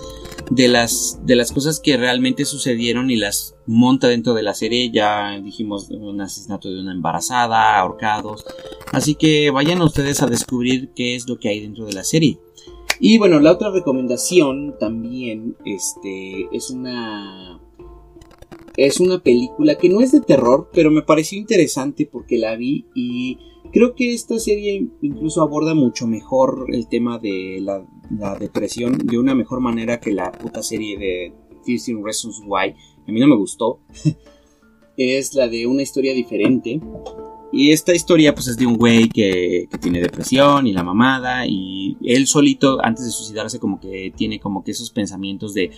de 0.54 0.68
las 0.68 1.18
de 1.24 1.34
las 1.34 1.50
cosas 1.50 1.80
que 1.80 1.96
realmente 1.96 2.44
sucedieron 2.44 3.10
y 3.10 3.16
las 3.16 3.54
monta 3.66 4.08
dentro 4.08 4.34
de 4.34 4.42
la 4.42 4.54
serie. 4.54 4.90
Ya 4.90 5.40
dijimos 5.40 5.88
un 5.90 6.20
asesinato 6.20 6.70
de 6.70 6.80
una 6.80 6.92
embarazada, 6.92 7.78
ahorcados. 7.78 8.44
Así 8.92 9.14
que 9.14 9.50
vayan 9.50 9.80
ustedes 9.80 10.22
a 10.22 10.26
descubrir 10.26 10.90
qué 10.94 11.14
es 11.14 11.26
lo 11.26 11.38
que 11.38 11.48
hay 11.48 11.60
dentro 11.60 11.86
de 11.86 11.94
la 11.94 12.04
serie. 12.04 12.38
Y 13.00 13.18
bueno, 13.18 13.40
la 13.40 13.52
otra 13.52 13.70
recomendación 13.70 14.76
también 14.78 15.56
este, 15.64 16.48
es 16.52 16.70
una 16.70 17.58
es 18.76 19.00
una 19.00 19.22
película 19.22 19.76
que 19.76 19.88
no 19.88 20.00
es 20.00 20.12
de 20.12 20.20
terror, 20.20 20.70
pero 20.72 20.90
me 20.90 21.02
pareció 21.02 21.38
interesante 21.38 22.06
porque 22.10 22.38
la 22.38 22.56
vi 22.56 22.86
y 22.94 23.38
creo 23.72 23.94
que 23.94 24.12
esta 24.12 24.38
serie 24.38 24.88
incluso 25.00 25.42
aborda 25.42 25.74
mucho 25.74 26.06
mejor 26.06 26.66
el 26.68 26.88
tema 26.88 27.18
de 27.18 27.58
la, 27.60 27.84
depresión 28.38 28.98
de 28.98 29.18
una 29.18 29.34
mejor 29.34 29.60
manera 29.60 29.98
que 29.98 30.12
la 30.12 30.30
puta 30.30 30.62
serie 30.62 30.98
de 30.98 31.32
15 31.64 31.94
Reasons 32.04 32.42
Why. 32.46 32.74
A 33.08 33.10
mí 33.10 33.18
no 33.18 33.26
me 33.26 33.36
gustó. 33.36 33.80
es 34.96 35.34
la 35.34 35.48
de 35.48 35.66
una 35.66 35.82
historia 35.82 36.12
diferente. 36.12 36.80
Y 37.54 37.70
esta 37.70 37.94
historia 37.94 38.34
pues 38.34 38.48
es 38.48 38.56
de 38.56 38.66
un 38.66 38.76
güey 38.76 39.08
que, 39.08 39.68
tiene 39.80 40.00
depresión 40.00 40.66
y 40.66 40.72
la 40.72 40.82
mamada 40.82 41.46
y 41.46 41.96
él 42.02 42.26
solito 42.26 42.78
antes 42.82 43.04
de 43.04 43.10
suicidarse 43.10 43.58
como 43.58 43.80
que 43.80 44.12
tiene 44.16 44.40
como 44.40 44.62
que 44.64 44.70
esos 44.70 44.90
pensamientos 44.90 45.52
de 45.54 45.70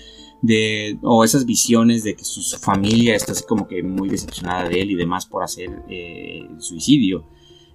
de, 0.43 0.99
o 1.03 1.25
esas 1.25 1.47
visiones 1.47 2.05
de 2.05 2.15
que 2.15 2.25
su 2.25 2.43
familia 2.59 3.17
está 3.17 3.33
así 3.33 3.45
como 3.45 3.67
que 3.67 3.83
muy 3.83 4.11
decepcionada 4.11 4.69
de 4.69 4.83
él 4.83 4.91
y 4.91 4.95
demás 4.95 5.25
por 5.25 5.43
hacer 5.43 5.71
eh, 5.89 6.47
suicidio 6.59 7.25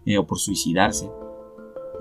eh, 0.10 0.18
o 0.18 0.26
por 0.26 0.40
suicidarse. 0.40 1.08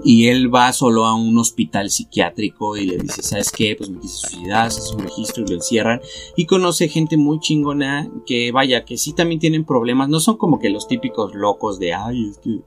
Y 0.02 0.28
él 0.28 0.54
va 0.54 0.72
solo 0.72 1.04
a 1.04 1.14
un 1.14 1.36
hospital 1.38 1.90
psiquiátrico 1.90 2.76
y 2.76 2.86
le 2.86 2.98
dice, 2.98 3.22
¿sabes 3.22 3.50
qué? 3.50 3.74
Pues 3.76 3.90
me 3.90 3.98
quise 3.98 4.28
suicidar, 4.28 4.68
hace 4.68 4.94
un 4.94 5.02
registro 5.02 5.44
y 5.44 5.48
lo 5.48 5.54
encierran. 5.56 6.00
Y 6.36 6.46
conoce 6.46 6.88
gente 6.88 7.18
muy 7.18 7.38
chingona 7.40 8.10
que, 8.24 8.50
vaya, 8.50 8.86
que 8.86 8.96
sí 8.96 9.12
también 9.12 9.40
tienen 9.40 9.64
problemas. 9.64 10.08
No 10.08 10.20
son 10.20 10.38
como 10.38 10.58
que 10.58 10.70
los 10.70 10.88
típicos 10.88 11.34
locos 11.34 11.78
de, 11.78 11.92
ay, 11.92 12.30
es 12.30 12.38
que 12.38 12.60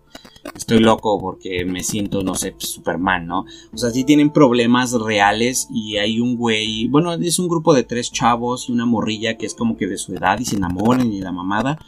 estoy 0.55 0.79
loco 0.79 1.19
porque 1.19 1.65
me 1.65 1.83
siento, 1.83 2.21
no 2.21 2.35
sé, 2.35 2.53
Superman, 2.59 3.25
¿no? 3.25 3.45
O 3.73 3.77
sea, 3.77 3.89
sí 3.89 4.03
tienen 4.03 4.31
problemas 4.31 4.91
reales 4.93 5.69
y 5.73 5.97
hay 5.97 6.19
un 6.19 6.35
güey, 6.35 6.87
bueno, 6.87 7.13
es 7.13 7.39
un 7.39 7.47
grupo 7.47 7.73
de 7.73 7.83
tres 7.83 8.11
chavos 8.11 8.69
y 8.69 8.73
una 8.73 8.85
morrilla 8.85 9.37
que 9.37 9.47
es 9.47 9.55
como 9.55 9.75
que 9.75 9.87
de 9.87 9.97
su 9.97 10.13
edad 10.13 10.37
y 10.39 10.45
se 10.45 10.57
enamoran 10.57 11.11
y 11.11 11.21
la 11.21 11.31
mamada. 11.31 11.79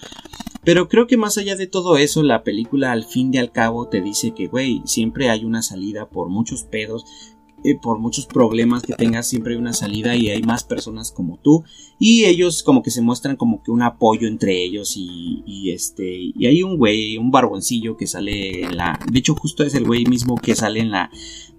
Pero 0.64 0.88
creo 0.88 1.08
que 1.08 1.18
más 1.18 1.38
allá 1.38 1.56
de 1.56 1.68
todo 1.68 1.98
eso, 1.98 2.24
la 2.24 2.44
película 2.44 2.92
al 2.92 3.04
fin 3.04 3.34
y 3.34 3.38
al 3.38 3.52
cabo 3.52 3.88
te 3.90 4.02
dice 4.02 4.32
que, 4.32 4.48
güey, 4.48 4.82
siempre 4.86 5.30
hay 5.30 5.44
una 5.44 5.62
salida 5.62 6.10
por 6.10 6.30
muchos 6.30 6.64
pedos 6.64 7.06
eh, 7.66 7.80
por 7.82 7.98
muchos 7.98 8.26
problemas 8.26 8.84
que 8.84 8.94
tengas, 8.94 9.26
siempre 9.26 9.54
hay 9.54 9.60
una 9.60 9.72
salida 9.72 10.18
y 10.18 10.30
hay 10.30 10.42
más 10.42 10.66
personas 10.66 11.12
como 11.12 11.38
tú. 11.38 11.64
Y 11.98 12.26
ellos 12.26 12.62
como 12.62 12.84
que 12.84 12.92
se 12.92 13.02
muestran 13.02 13.38
como 13.38 13.64
que 13.64 13.72
un 13.72 13.82
apoyo 13.82 14.28
entre 14.28 14.62
ellos 14.62 14.96
y, 14.98 15.72
este, 15.72 16.32
y 16.36 16.46
hay 16.46 16.62
un 16.62 16.78
güey, 16.78 17.18
un 17.18 17.32
barboncillo 17.32 17.96
que 17.96 18.06
sale 18.06 18.64
en 18.64 18.76
la, 18.76 19.00
de 19.10 19.18
hecho 19.18 19.34
justo 19.36 19.64
es 19.64 19.76
el 19.76 19.86
güey 19.86 20.06
mismo 20.06 20.36
que 20.36 20.56
sale 20.56 20.82
en 20.82 20.92
la, 20.92 21.10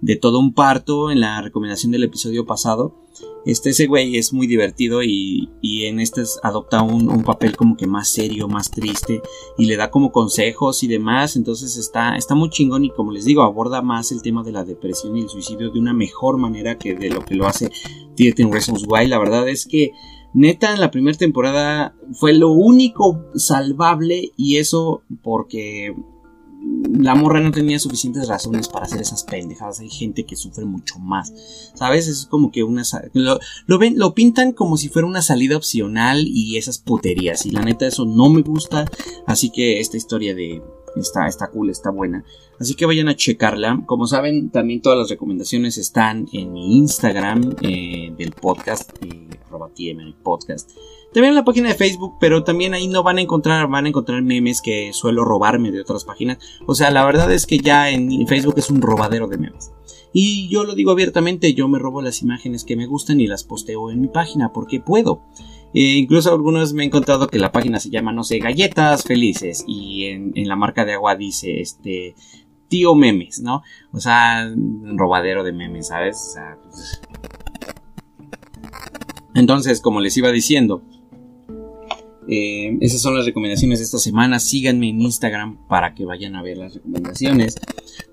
de 0.01 0.15
todo 0.15 0.39
un 0.39 0.53
parto, 0.53 1.09
en 1.09 1.21
la 1.21 1.41
recomendación 1.41 1.91
del 1.91 2.03
episodio 2.03 2.45
pasado. 2.45 2.93
Este, 3.45 3.69
ese 3.69 3.85
güey 3.85 4.17
es 4.17 4.33
muy 4.33 4.47
divertido 4.47 5.03
y, 5.03 5.49
y 5.61 5.85
en 5.85 5.99
este 5.99 6.23
adopta 6.41 6.81
un, 6.81 7.09
un, 7.09 7.23
papel 7.23 7.55
como 7.55 7.77
que 7.77 7.85
más 7.85 8.09
serio, 8.09 8.47
más 8.47 8.71
triste 8.71 9.21
y 9.57 9.65
le 9.65 9.77
da 9.77 9.91
como 9.91 10.11
consejos 10.11 10.81
y 10.83 10.87
demás. 10.87 11.35
Entonces 11.35 11.77
está, 11.77 12.17
está 12.17 12.33
muy 12.33 12.49
chingón 12.49 12.85
y 12.85 12.89
como 12.89 13.11
les 13.11 13.25
digo, 13.25 13.43
aborda 13.43 13.81
más 13.81 14.11
el 14.11 14.21
tema 14.21 14.43
de 14.43 14.51
la 14.51 14.63
depresión 14.63 15.15
y 15.15 15.21
el 15.21 15.29
suicidio 15.29 15.69
de 15.69 15.79
una 15.79 15.93
mejor 15.93 16.37
manera 16.37 16.77
que 16.77 16.95
de 16.95 17.09
lo 17.09 17.23
que 17.23 17.35
lo 17.35 17.45
hace 17.45 17.69
13 18.17 18.47
Reasons 18.51 18.85
Why. 18.87 19.07
La 19.07 19.19
verdad 19.19 19.47
es 19.47 19.65
que 19.65 19.91
neta 20.33 20.73
en 20.73 20.81
la 20.81 20.91
primera 20.91 21.17
temporada 21.17 21.95
fue 22.13 22.33
lo 22.33 22.51
único 22.51 23.25
salvable 23.35 24.31
y 24.35 24.57
eso 24.57 25.03
porque 25.23 25.95
la 26.99 27.15
morra 27.15 27.39
no 27.39 27.51
tenía 27.51 27.79
suficientes 27.79 28.27
razones 28.27 28.67
para 28.67 28.85
hacer 28.85 29.01
esas 29.01 29.23
pendejadas. 29.23 29.79
Hay 29.79 29.89
gente 29.89 30.25
que 30.25 30.35
sufre 30.35 30.65
mucho 30.65 30.99
más. 30.99 31.33
¿Sabes? 31.73 32.07
Es 32.07 32.25
como 32.25 32.51
que 32.51 32.63
una. 32.63 32.83
Lo, 33.13 33.39
lo, 33.65 33.77
ven, 33.77 33.97
lo 33.97 34.13
pintan 34.13 34.53
como 34.53 34.77
si 34.77 34.89
fuera 34.89 35.07
una 35.07 35.21
salida 35.21 35.57
opcional 35.57 36.25
y 36.27 36.57
esas 36.57 36.79
puterías. 36.79 37.45
Y 37.45 37.51
la 37.51 37.61
neta, 37.61 37.87
eso 37.87 38.05
no 38.05 38.29
me 38.29 38.41
gusta. 38.41 38.85
Así 39.25 39.51
que 39.51 39.79
esta 39.79 39.97
historia 39.97 40.35
de. 40.35 40.61
Está, 40.95 41.27
está 41.27 41.49
cool, 41.49 41.69
está 41.69 41.89
buena. 41.89 42.23
Así 42.57 42.75
que 42.75 42.85
vayan 42.85 43.09
a 43.09 43.15
checarla. 43.15 43.83
Como 43.85 44.07
saben, 44.07 44.49
también 44.49 44.81
todas 44.81 44.97
las 44.97 45.09
recomendaciones 45.09 45.77
están 45.77 46.27
en 46.31 46.53
mi 46.53 46.77
Instagram 46.77 47.55
eh, 47.61 48.13
del 48.17 48.31
podcast, 48.31 48.91
eh, 49.03 49.24
podcast. 50.23 50.71
También 51.13 51.31
en 51.31 51.35
la 51.35 51.45
página 51.45 51.69
de 51.69 51.75
Facebook, 51.75 52.15
pero 52.19 52.43
también 52.43 52.73
ahí 52.73 52.87
no 52.87 53.03
van 53.03 53.17
a 53.17 53.21
encontrar, 53.21 53.67
van 53.67 53.85
a 53.85 53.89
encontrar 53.89 54.21
memes 54.21 54.61
que 54.61 54.91
suelo 54.93 55.23
robarme 55.23 55.71
de 55.71 55.81
otras 55.81 56.03
páginas. 56.03 56.39
O 56.65 56.75
sea, 56.75 56.91
la 56.91 57.05
verdad 57.05 57.31
es 57.31 57.45
que 57.45 57.57
ya 57.59 57.89
en 57.89 58.27
Facebook 58.27 58.55
es 58.57 58.69
un 58.69 58.81
robadero 58.81 59.27
de 59.27 59.37
memes. 59.37 59.71
Y 60.17 60.47
yo 60.47 60.63
lo 60.63 60.75
digo 60.75 60.91
abiertamente, 60.91 61.53
yo 61.53 61.67
me 61.67 61.77
robo 61.77 62.01
las 62.01 62.21
imágenes 62.21 62.63
que 62.63 62.77
me 62.77 62.87
gustan 62.87 63.19
y 63.19 63.27
las 63.27 63.43
posteo 63.43 63.91
en 63.91 63.99
mi 63.99 64.07
página 64.07 64.53
porque 64.53 64.79
puedo. 64.79 65.23
E 65.73 65.97
incluso 65.97 66.31
algunos 66.31 66.71
me 66.71 66.83
he 66.83 66.85
encontrado 66.85 67.27
que 67.27 67.37
la 67.37 67.51
página 67.51 67.81
se 67.81 67.89
llama, 67.89 68.13
no 68.13 68.23
sé, 68.23 68.39
galletas 68.39 69.03
felices 69.03 69.65
y 69.67 70.05
en, 70.05 70.31
en 70.35 70.47
la 70.47 70.55
marca 70.55 70.85
de 70.85 70.93
agua 70.93 71.17
dice, 71.17 71.59
este, 71.59 72.15
tío 72.69 72.95
memes, 72.95 73.41
¿no? 73.41 73.61
O 73.91 73.99
sea, 73.99 74.49
un 74.53 74.97
robadero 74.97 75.43
de 75.43 75.51
memes, 75.51 75.87
¿sabes? 75.87 76.15
O 76.29 76.33
sea, 76.33 76.57
pues... 76.63 77.01
Entonces, 79.35 79.81
como 79.81 79.99
les 79.99 80.15
iba 80.17 80.31
diciendo, 80.31 80.81
eh, 82.27 82.77
esas 82.81 83.01
son 83.01 83.15
las 83.15 83.25
recomendaciones 83.25 83.79
de 83.79 83.85
esta 83.85 83.99
semana. 83.99 84.39
Síganme 84.39 84.89
en 84.89 85.01
Instagram 85.01 85.67
para 85.67 85.93
que 85.93 86.05
vayan 86.05 86.35
a 86.35 86.41
ver 86.41 86.57
las 86.57 86.73
recomendaciones. 86.75 87.55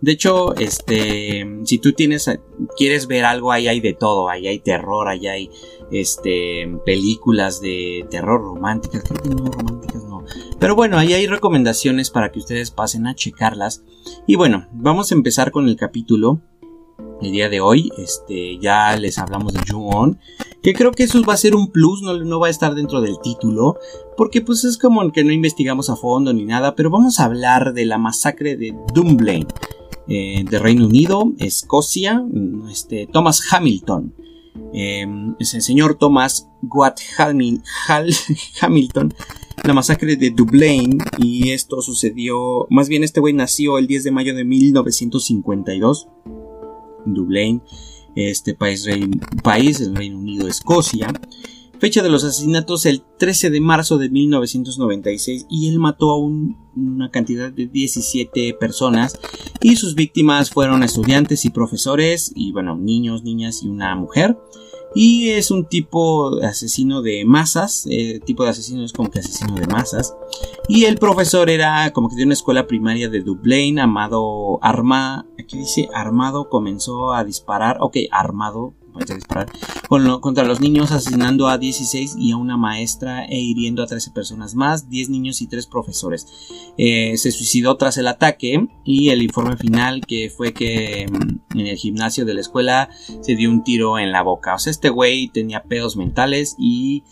De 0.01 0.13
hecho, 0.13 0.55
este, 0.57 1.47
si 1.65 1.79
tú 1.79 1.93
tienes, 1.93 2.31
quieres 2.77 3.07
ver 3.07 3.25
algo, 3.25 3.53
ahí 3.53 3.69
hay 3.69 3.81
de 3.81 3.95
todo. 3.95 4.29
Ahí 4.29 4.47
hay 4.47 4.59
terror, 4.59 5.09
ahí 5.09 5.27
hay, 5.27 5.51
este, 5.91 6.69
películas 6.85 7.61
de 7.61 8.07
terror 8.11 8.41
románticas. 8.41 9.03
Creo 9.05 9.23
que 9.23 9.29
no 9.29 9.45
románticas, 9.45 10.05
no. 10.05 10.25
Pero 10.59 10.75
bueno, 10.75 10.99
ahí 10.99 11.15
hay 11.15 11.27
recomendaciones 11.27 12.11
para 12.11 12.31
que 12.33 12.39
ustedes 12.39 12.71
pasen 12.71 13.07
a 13.07 13.15
checarlas. 13.15 13.85
Y 14.27 14.37
bueno, 14.37 14.69
vamos 14.73 15.11
a 15.11 15.15
empezar 15.15 15.51
con 15.53 15.69
el 15.69 15.77
capítulo 15.77 16.41
el 17.23 17.33
día 17.33 17.49
de 17.49 17.61
hoy. 17.61 17.91
Este, 17.99 18.59
ya 18.59 18.97
les 18.97 19.19
hablamos 19.19 19.53
de 19.53 19.61
Ju-On. 19.61 20.19
Que 20.63 20.75
creo 20.75 20.93
que 20.93 21.05
eso 21.05 21.21
va 21.23 21.35
a 21.35 21.39
ser 21.39 21.57
un 21.57 21.71
plus, 21.71 22.03
no, 22.03 22.15
no, 22.19 22.41
va 22.41 22.47
a 22.47 22.51
estar 22.51 22.75
dentro 22.75 23.01
del 23.01 23.19
título. 23.23 23.79
Porque 24.17 24.41
pues 24.41 24.65
es 24.65 24.79
como 24.79 25.11
que 25.13 25.25
no 25.25 25.33
investigamos 25.33 25.91
a 25.91 25.97
fondo 25.97 26.33
ni 26.33 26.45
nada. 26.45 26.75
Pero 26.75 26.91
vamos 26.91 27.21
a 27.21 27.25
hablar 27.25 27.73
de 27.75 27.85
la 27.85 27.99
masacre 27.99 28.57
de 28.57 28.75
Dunblane. 28.95 29.47
Eh, 30.09 30.45
de 30.49 30.59
Reino 30.59 30.87
Unido, 30.87 31.33
Escocia. 31.39 32.25
Este, 32.71 33.07
Thomas 33.07 33.43
Hamilton. 33.53 34.15
Eh, 34.75 35.07
es 35.39 35.55
el 35.55 35.63
señor 35.63 35.95
Thomas 35.95 36.49
Watt 36.63 37.01
Hamilton. 38.61 39.15
La 39.65 39.75
masacre 39.75 40.17
de 40.17 40.31
Dublin. 40.31 40.99
Y 41.19 41.51
esto 41.51 41.83
sucedió. 41.83 42.67
Más 42.71 42.89
bien 42.89 43.05
este 43.05 43.21
güey 43.21 43.33
nació 43.33 43.79
el 43.79 43.87
10 43.87 44.05
de 44.05 44.11
mayo 44.11 44.35
de 44.35 44.45
1952 44.45 46.09
Dublín, 47.07 47.63
este 48.15 48.55
país, 48.55 48.87
país, 49.43 49.81
el 49.81 49.97
Reino 49.97 50.19
Unido, 50.19 50.49
Escocia. 50.49 51.13
Fecha 51.79 52.01
de 52.01 52.11
los 52.11 52.23
asesinatos 52.23 52.87
el 52.87 53.03
13 53.19 53.51
de 53.51 53.61
marzo 53.61 53.99
de 53.99 54.09
1996 54.09 55.47
y 55.51 55.69
él 55.69 55.81
mató 55.81 56.13
a 56.13 56.19
una 56.19 57.11
cantidad 57.11 57.51
de 57.51 57.67
17 57.67 58.55
personas 58.55 59.19
y 59.61 59.75
sus 59.75 59.97
víctimas 59.97 60.51
fueron 60.51 60.85
estudiantes 60.85 61.45
y 61.45 61.51
profesores 61.51 62.31
y 62.37 62.53
bueno, 62.53 62.77
niños, 62.77 63.25
niñas 63.25 63.65
y 63.65 63.69
una 63.69 63.97
mujer. 63.97 64.39
Y 64.95 65.31
es 65.31 65.51
un 65.51 65.67
tipo 65.67 66.43
asesino 66.43 67.03
de 67.03 67.25
masas. 67.25 67.87
El 67.89 68.21
tipo 68.21 68.45
de 68.45 68.51
asesino 68.51 68.85
es 68.85 68.93
como 68.93 69.11
que 69.11 69.21
asesino 69.21 69.55
de 69.55 69.67
masas. 69.67 70.15
Y 70.69 70.85
el 70.85 70.99
profesor 70.99 71.51
era 71.51 71.93
como 71.93 72.09
que 72.09 72.17
de 72.17 72.25
una 72.25 72.35
escuela 72.35 72.67
primaria 72.67 73.09
de 73.09 73.21
Dublín. 73.21 73.79
Amado 73.79 74.59
Arma. 74.63 75.27
Aquí 75.39 75.59
dice 75.59 75.89
Armado 75.95 76.49
comenzó 76.49 77.13
a 77.13 77.25
disparar. 77.25 77.79
Ok, 77.81 77.97
Armado. 78.11 78.75
Disparar, 78.99 79.51
contra 80.21 80.45
los 80.45 80.61
niños 80.61 80.91
asesinando 80.93 81.49
a 81.49 81.59
16 81.59 82.17
y 82.19 82.33
a 82.33 82.37
una 82.37 82.57
maestra 82.57 83.25
e 83.25 83.39
hiriendo 83.39 83.83
a 83.83 83.87
13 83.87 84.11
personas 84.11 84.55
más, 84.55 84.89
10 84.89 85.11
niños 85.11 85.41
y 85.43 85.47
3 85.47 85.67
profesores. 85.67 86.27
Eh, 86.77 87.17
se 87.17 87.33
suicidó 87.33 87.77
tras 87.77 87.97
el 87.99 88.09
ataque 88.09 88.69
y 88.85 89.11
el 89.11 89.23
informe 89.23 89.57
final 89.57 90.05
que 90.07 90.31
fue 90.31 90.53
que 90.53 91.07
mm, 91.11 91.59
en 91.59 91.67
el 91.67 91.77
gimnasio 91.77 92.25
de 92.25 92.35
la 92.35 92.41
escuela 92.41 92.89
se 93.21 93.37
dio 93.37 93.51
un 93.51 93.65
tiro 93.65 93.99
en 93.99 94.13
la 94.13 94.23
boca. 94.23 94.55
O 94.55 94.59
sea, 94.59 94.71
este 94.71 94.89
güey 94.89 95.29
tenía 95.29 95.63
pedos 95.63 95.97
mentales 95.97 96.57
y... 96.59 97.03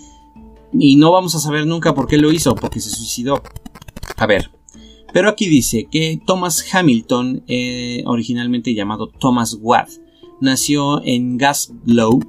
Y 0.72 0.94
no 0.94 1.10
vamos 1.10 1.34
a 1.34 1.40
saber 1.40 1.66
nunca 1.66 1.94
por 1.94 2.06
qué 2.06 2.16
lo 2.16 2.30
hizo, 2.30 2.54
porque 2.54 2.78
se 2.78 2.90
suicidó. 2.90 3.42
A 4.16 4.26
ver, 4.26 4.52
pero 5.12 5.28
aquí 5.28 5.48
dice 5.48 5.88
que 5.90 6.20
Thomas 6.24 6.64
Hamilton, 6.72 7.42
eh, 7.48 8.02
originalmente 8.06 8.74
llamado 8.74 9.08
Thomas 9.08 9.58
Watt, 9.60 9.90
nació 10.40 11.02
en 11.04 11.38
Glasgow, 11.38 12.20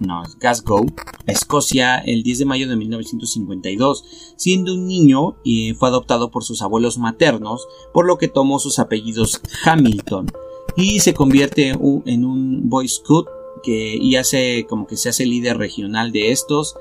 no, 0.00 0.22
Glasgow, 0.38 0.86
Escocia, 1.26 1.98
el 1.98 2.22
10 2.22 2.40
de 2.40 2.44
mayo 2.44 2.68
de 2.68 2.76
1952. 2.76 4.34
Siendo 4.36 4.74
un 4.74 4.86
niño, 4.86 5.36
y 5.44 5.74
fue 5.74 5.88
adoptado 5.88 6.30
por 6.30 6.44
sus 6.44 6.62
abuelos 6.62 6.98
maternos, 6.98 7.66
por 7.92 8.06
lo 8.06 8.18
que 8.18 8.28
tomó 8.28 8.58
sus 8.58 8.78
apellidos 8.78 9.40
Hamilton 9.64 10.30
y 10.76 11.00
se 11.00 11.14
convierte 11.14 11.68
en 11.70 12.24
un 12.24 12.68
Boy 12.68 12.88
Scout 12.88 13.28
que, 13.62 13.96
y 13.96 14.16
hace 14.16 14.66
como 14.68 14.86
que 14.86 14.96
se 14.96 15.08
hace 15.08 15.26
líder 15.26 15.58
regional 15.58 16.12
de 16.12 16.32
estos. 16.32 16.76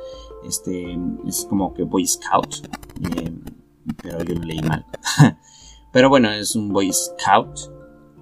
Este 0.47 0.97
es 1.27 1.45
como 1.49 1.73
que 1.73 1.83
Boy 1.83 2.07
Scout, 2.07 2.67
eh, 3.15 3.31
pero 4.01 4.23
yo 4.23 4.35
lo 4.35 4.45
leí 4.45 4.61
mal. 4.61 4.85
Pero 5.91 6.07
bueno, 6.07 6.31
es 6.31 6.55
un 6.55 6.69
Boy 6.69 6.91
Scout. 6.93 7.78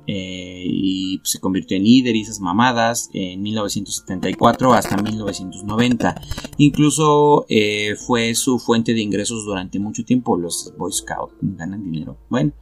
Eh, 0.09 0.63
y 0.65 1.19
se 1.25 1.41
convirtió 1.41 1.75
en 1.75 1.83
líder 1.83 2.15
y 2.15 2.21
esas 2.21 2.39
mamadas 2.39 3.09
en 3.13 3.41
1974 3.41 4.73
hasta 4.73 4.95
1990. 4.95 6.21
Incluso 6.57 7.45
eh, 7.49 7.95
fue 8.07 8.33
su 8.33 8.57
fuente 8.57 8.93
de 8.93 9.01
ingresos 9.01 9.43
durante 9.43 9.79
mucho 9.79 10.05
tiempo. 10.05 10.37
Los 10.37 10.73
Boy 10.77 10.93
Scouts 10.93 11.35
ganan 11.41 11.83
dinero. 11.83 12.17
Bueno, 12.29 12.53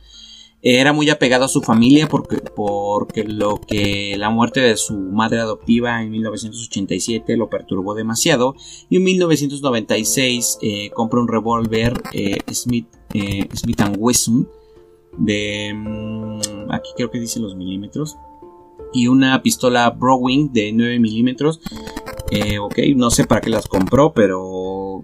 era 0.63 0.91
muy 0.91 1.07
apegado 1.11 1.45
a 1.45 1.47
su 1.47 1.61
familia 1.61 2.07
porque, 2.07 2.37
porque 2.37 3.23
lo 3.23 3.61
que 3.61 4.15
la 4.17 4.31
muerte 4.31 4.61
de 4.61 4.75
su 4.75 4.95
madre 4.95 5.39
adoptiva 5.39 6.01
en 6.01 6.09
1987 6.09 7.37
lo 7.37 7.51
perturbó 7.51 7.93
demasiado. 7.93 8.55
Y 8.89 8.95
en 8.95 9.03
1996 9.03 10.57
eh, 10.63 10.89
compró 10.95 11.21
un 11.21 11.27
revólver 11.27 12.01
Smith, 12.51 12.87
Smith 13.53 13.81
Wesson 13.99 14.49
de... 15.19 15.73
Aquí 16.69 16.89
creo 16.95 17.11
que 17.11 17.19
dice 17.19 17.39
los 17.39 17.55
milímetros. 17.55 18.17
Y 18.93 19.07
una 19.07 19.41
pistola 19.41 19.89
Browning 19.89 20.51
de 20.53 20.71
9 20.73 20.99
milímetros. 20.99 21.61
Eh, 22.31 22.59
ok, 22.59 22.79
no 22.95 23.09
sé 23.11 23.25
para 23.25 23.41
qué 23.41 23.49
las 23.49 23.67
compró, 23.67 24.13
pero... 24.13 25.03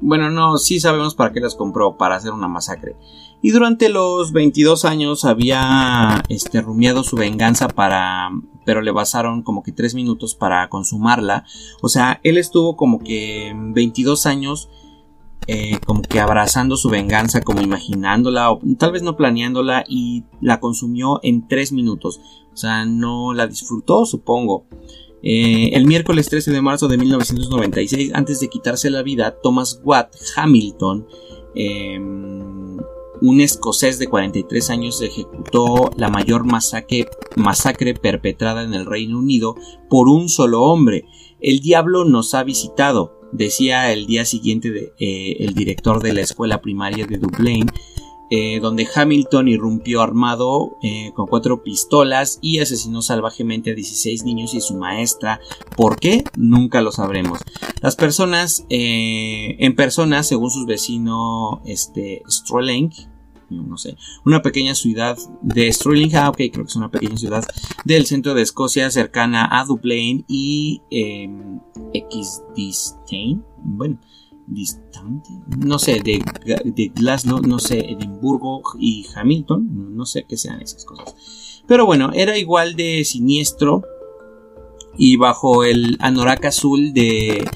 Bueno, 0.00 0.30
no, 0.30 0.58
sí 0.58 0.80
sabemos 0.80 1.14
para 1.14 1.32
qué 1.32 1.40
las 1.40 1.54
compró, 1.54 1.96
para 1.96 2.16
hacer 2.16 2.32
una 2.32 2.46
masacre. 2.46 2.94
Y 3.40 3.50
durante 3.50 3.88
los 3.88 4.32
22 4.32 4.84
años 4.84 5.24
había 5.24 6.22
este, 6.28 6.60
rumiado 6.60 7.02
su 7.02 7.16
venganza 7.16 7.68
para... 7.68 8.30
Pero 8.66 8.82
le 8.82 8.90
bastaron 8.90 9.42
como 9.42 9.62
que 9.62 9.72
3 9.72 9.94
minutos 9.94 10.34
para 10.34 10.68
consumarla. 10.68 11.46
O 11.80 11.88
sea, 11.88 12.20
él 12.22 12.36
estuvo 12.36 12.76
como 12.76 12.98
que 12.98 13.54
22 13.54 14.26
años 14.26 14.68
eh, 15.46 15.78
como 15.86 16.02
que 16.02 16.20
abrazando 16.20 16.76
su 16.76 16.90
venganza, 16.90 17.40
como 17.40 17.62
imaginándola, 17.62 18.50
o 18.50 18.60
tal 18.78 18.92
vez 18.92 19.02
no 19.02 19.16
planeándola, 19.16 19.84
y 19.88 20.24
la 20.40 20.60
consumió 20.60 21.20
en 21.22 21.48
tres 21.48 21.72
minutos. 21.72 22.20
O 22.52 22.56
sea, 22.56 22.84
no 22.84 23.32
la 23.34 23.46
disfrutó, 23.46 24.04
supongo. 24.04 24.66
Eh, 25.22 25.70
el 25.72 25.86
miércoles 25.86 26.28
13 26.28 26.52
de 26.52 26.62
marzo 26.62 26.88
de 26.88 26.98
1996, 26.98 28.12
antes 28.14 28.40
de 28.40 28.48
quitarse 28.48 28.90
la 28.90 29.02
vida, 29.02 29.36
Thomas 29.42 29.80
Watt 29.84 30.14
Hamilton, 30.36 31.06
em, 31.54 32.76
un 33.20 33.40
escocés 33.40 33.98
de 33.98 34.06
43 34.06 34.70
años, 34.70 35.02
ejecutó 35.02 35.90
la 35.96 36.08
mayor 36.08 36.44
masacre 36.44 37.94
perpetrada 37.94 38.62
en 38.62 38.74
el 38.74 38.86
Reino 38.86 39.18
Unido 39.18 39.56
por 39.88 40.08
un 40.08 40.28
solo 40.28 40.62
hombre. 40.62 41.04
El 41.40 41.60
diablo 41.60 42.04
nos 42.04 42.34
ha 42.34 42.44
visitado 42.44 43.17
decía 43.32 43.92
el 43.92 44.06
día 44.06 44.24
siguiente 44.24 44.92
eh, 44.98 45.36
el 45.40 45.54
director 45.54 46.02
de 46.02 46.12
la 46.12 46.20
escuela 46.22 46.60
primaria 46.60 47.06
de 47.06 47.18
Dublín, 47.18 47.70
eh, 48.30 48.60
donde 48.60 48.86
Hamilton 48.94 49.48
irrumpió 49.48 50.02
armado 50.02 50.76
eh, 50.82 51.12
con 51.14 51.26
cuatro 51.26 51.62
pistolas 51.62 52.38
y 52.42 52.58
asesinó 52.58 53.00
salvajemente 53.00 53.70
a 53.70 53.74
16 53.74 54.24
niños 54.24 54.54
y 54.54 54.60
su 54.60 54.74
maestra. 54.74 55.40
¿Por 55.76 55.98
qué? 55.98 56.24
Nunca 56.36 56.82
lo 56.82 56.92
sabremos. 56.92 57.40
Las 57.80 57.96
personas, 57.96 58.66
en 58.68 59.74
persona, 59.76 60.22
según 60.22 60.50
sus 60.50 60.66
vecinos, 60.66 61.60
este, 61.64 62.22
no 63.50 63.76
sé, 63.76 63.96
una 64.24 64.42
pequeña 64.42 64.74
ciudad 64.74 65.16
de 65.42 65.72
Stirling, 65.72 66.14
ah, 66.16 66.30
ok, 66.30 66.36
creo 66.36 66.64
que 66.64 66.70
es 66.70 66.76
una 66.76 66.90
pequeña 66.90 67.16
ciudad 67.16 67.44
del 67.84 68.06
centro 68.06 68.34
de 68.34 68.42
Escocia 68.42 68.90
cercana 68.90 69.48
a 69.50 69.64
Dublín 69.64 70.24
y 70.28 70.82
eh, 70.90 71.28
bueno, 73.64 73.98
distante, 74.46 75.30
no 75.58 75.78
sé, 75.78 76.00
de, 76.00 76.22
de, 76.64 76.92
Glasgow, 76.94 77.40
no 77.40 77.58
sé, 77.58 77.80
Edimburgo 77.80 78.62
y 78.78 79.06
Hamilton, 79.14 79.96
no 79.96 80.06
sé 80.06 80.24
qué 80.28 80.36
sean 80.36 80.60
esas 80.60 80.84
cosas. 80.84 81.62
Pero 81.66 81.86
bueno, 81.86 82.10
era 82.14 82.38
igual 82.38 82.76
de 82.76 83.04
siniestro 83.04 83.82
y 84.96 85.16
bajo 85.16 85.64
el 85.64 85.96
anorak 86.00 86.46
azul 86.46 86.92
de 86.92 87.48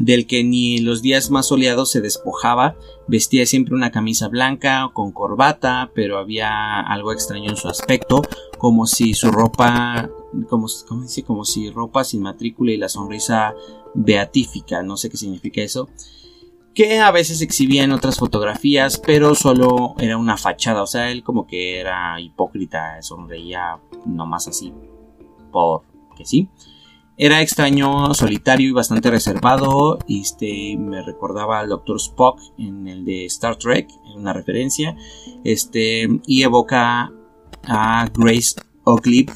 del 0.00 0.26
que 0.26 0.42
ni 0.42 0.78
en 0.78 0.86
los 0.86 1.02
días 1.02 1.30
más 1.30 1.48
soleados 1.48 1.90
se 1.90 2.00
despojaba, 2.00 2.74
vestía 3.06 3.44
siempre 3.44 3.74
una 3.74 3.90
camisa 3.90 4.28
blanca 4.28 4.90
con 4.94 5.12
corbata, 5.12 5.92
pero 5.94 6.18
había 6.18 6.80
algo 6.80 7.12
extraño 7.12 7.50
en 7.50 7.56
su 7.56 7.68
aspecto, 7.68 8.22
como 8.56 8.86
si 8.86 9.12
su 9.12 9.30
ropa, 9.30 10.10
como, 10.48 10.68
dice? 11.02 11.22
como 11.22 11.44
si 11.44 11.70
ropa 11.70 12.02
sin 12.02 12.22
matrícula 12.22 12.72
y 12.72 12.78
la 12.78 12.88
sonrisa 12.88 13.54
beatífica, 13.92 14.82
no 14.82 14.96
sé 14.96 15.10
qué 15.10 15.18
significa 15.18 15.60
eso, 15.60 15.90
que 16.74 16.98
a 16.98 17.10
veces 17.10 17.42
exhibía 17.42 17.84
en 17.84 17.92
otras 17.92 18.16
fotografías, 18.16 18.98
pero 18.98 19.34
solo 19.34 19.96
era 19.98 20.16
una 20.16 20.38
fachada, 20.38 20.82
o 20.82 20.86
sea, 20.86 21.10
él 21.10 21.22
como 21.22 21.46
que 21.46 21.78
era 21.78 22.18
hipócrita, 22.18 23.02
sonreía 23.02 23.78
nomás 24.06 24.48
así, 24.48 24.72
por 25.52 25.82
que 26.16 26.24
sí. 26.24 26.48
Era 27.22 27.42
extraño, 27.42 28.14
solitario 28.14 28.70
y 28.70 28.72
bastante 28.72 29.10
reservado. 29.10 29.98
Este, 30.08 30.78
me 30.78 31.02
recordaba 31.02 31.60
al 31.60 31.68
Dr. 31.68 31.96
Spock 31.96 32.40
en 32.56 32.88
el 32.88 33.04
de 33.04 33.26
Star 33.26 33.56
Trek, 33.56 33.90
en 34.06 34.20
una 34.20 34.32
referencia. 34.32 34.96
Este, 35.44 36.08
y 36.26 36.42
evoca 36.44 37.12
a 37.64 38.08
Grace 38.14 38.54
Oakley, 38.84 39.26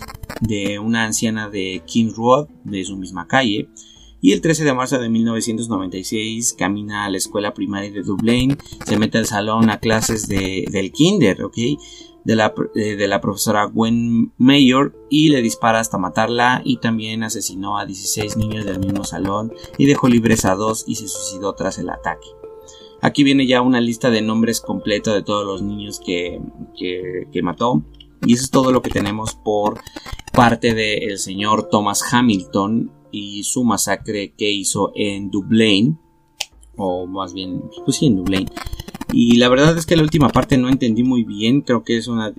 de 0.40 0.78
una 0.78 1.04
anciana 1.04 1.50
de 1.50 1.82
King 1.84 2.12
Road, 2.16 2.48
de 2.64 2.86
su 2.86 2.96
misma 2.96 3.28
calle. 3.28 3.68
Y 4.22 4.32
el 4.32 4.40
13 4.40 4.64
de 4.64 4.72
marzo 4.72 4.98
de 4.98 5.10
1996 5.10 6.54
camina 6.54 7.04
a 7.04 7.10
la 7.10 7.18
escuela 7.18 7.52
primaria 7.52 7.90
de 7.90 8.02
Dublín, 8.02 8.56
se 8.86 8.96
mete 8.96 9.18
al 9.18 9.26
salón 9.26 9.68
a 9.68 9.78
clases 9.78 10.26
de, 10.26 10.64
del 10.70 10.90
kinder, 10.90 11.44
¿ok? 11.44 11.58
De 12.24 12.36
la, 12.36 12.54
eh, 12.74 12.96
de 12.96 13.08
la 13.08 13.20
profesora 13.20 13.66
Gwen 13.66 14.32
Mayor 14.38 14.96
y 15.10 15.28
le 15.28 15.42
dispara 15.42 15.80
hasta 15.80 15.98
matarla 15.98 16.62
y 16.64 16.78
también 16.78 17.22
asesinó 17.22 17.78
a 17.78 17.86
16 17.86 18.36
niños 18.36 18.64
del 18.64 18.80
mismo 18.80 19.04
salón 19.04 19.52
y 19.78 19.86
dejó 19.86 20.08
libres 20.08 20.44
a 20.44 20.54
dos 20.54 20.84
y 20.86 20.96
se 20.96 21.08
suicidó 21.08 21.54
tras 21.54 21.78
el 21.78 21.90
ataque. 21.90 22.26
Aquí 23.04 23.22
viene 23.22 23.46
ya 23.46 23.60
una 23.60 23.82
lista 23.82 24.08
de 24.08 24.22
nombres 24.22 24.62
completa 24.62 25.12
de 25.12 25.22
todos 25.22 25.44
los 25.44 25.60
niños 25.60 26.00
que, 26.00 26.40
que, 26.74 27.42
mató. 27.42 27.82
Y 28.24 28.32
eso 28.32 28.44
es 28.44 28.50
todo 28.50 28.72
lo 28.72 28.80
que 28.80 28.88
tenemos 28.88 29.34
por 29.34 29.78
parte 30.32 30.72
del 30.72 31.18
señor 31.18 31.68
Thomas 31.68 32.02
Hamilton 32.10 32.90
y 33.12 33.42
su 33.42 33.62
masacre 33.62 34.32
que 34.32 34.50
hizo 34.50 34.90
en 34.94 35.30
Dublín. 35.30 35.98
O 36.78 37.06
más 37.06 37.34
bien, 37.34 37.64
pues 37.84 37.98
sí, 37.98 38.06
en 38.06 38.16
Dublín. 38.16 38.48
Y 39.16 39.36
la 39.36 39.48
verdad 39.48 39.78
es 39.78 39.86
que 39.86 39.94
la 39.94 40.02
última 40.02 40.28
parte 40.28 40.58
no 40.58 40.68
entendí 40.68 41.04
muy 41.04 41.22
bien, 41.22 41.60
creo 41.60 41.84
que 41.84 41.96
es 41.96 42.08
una, 42.08 42.34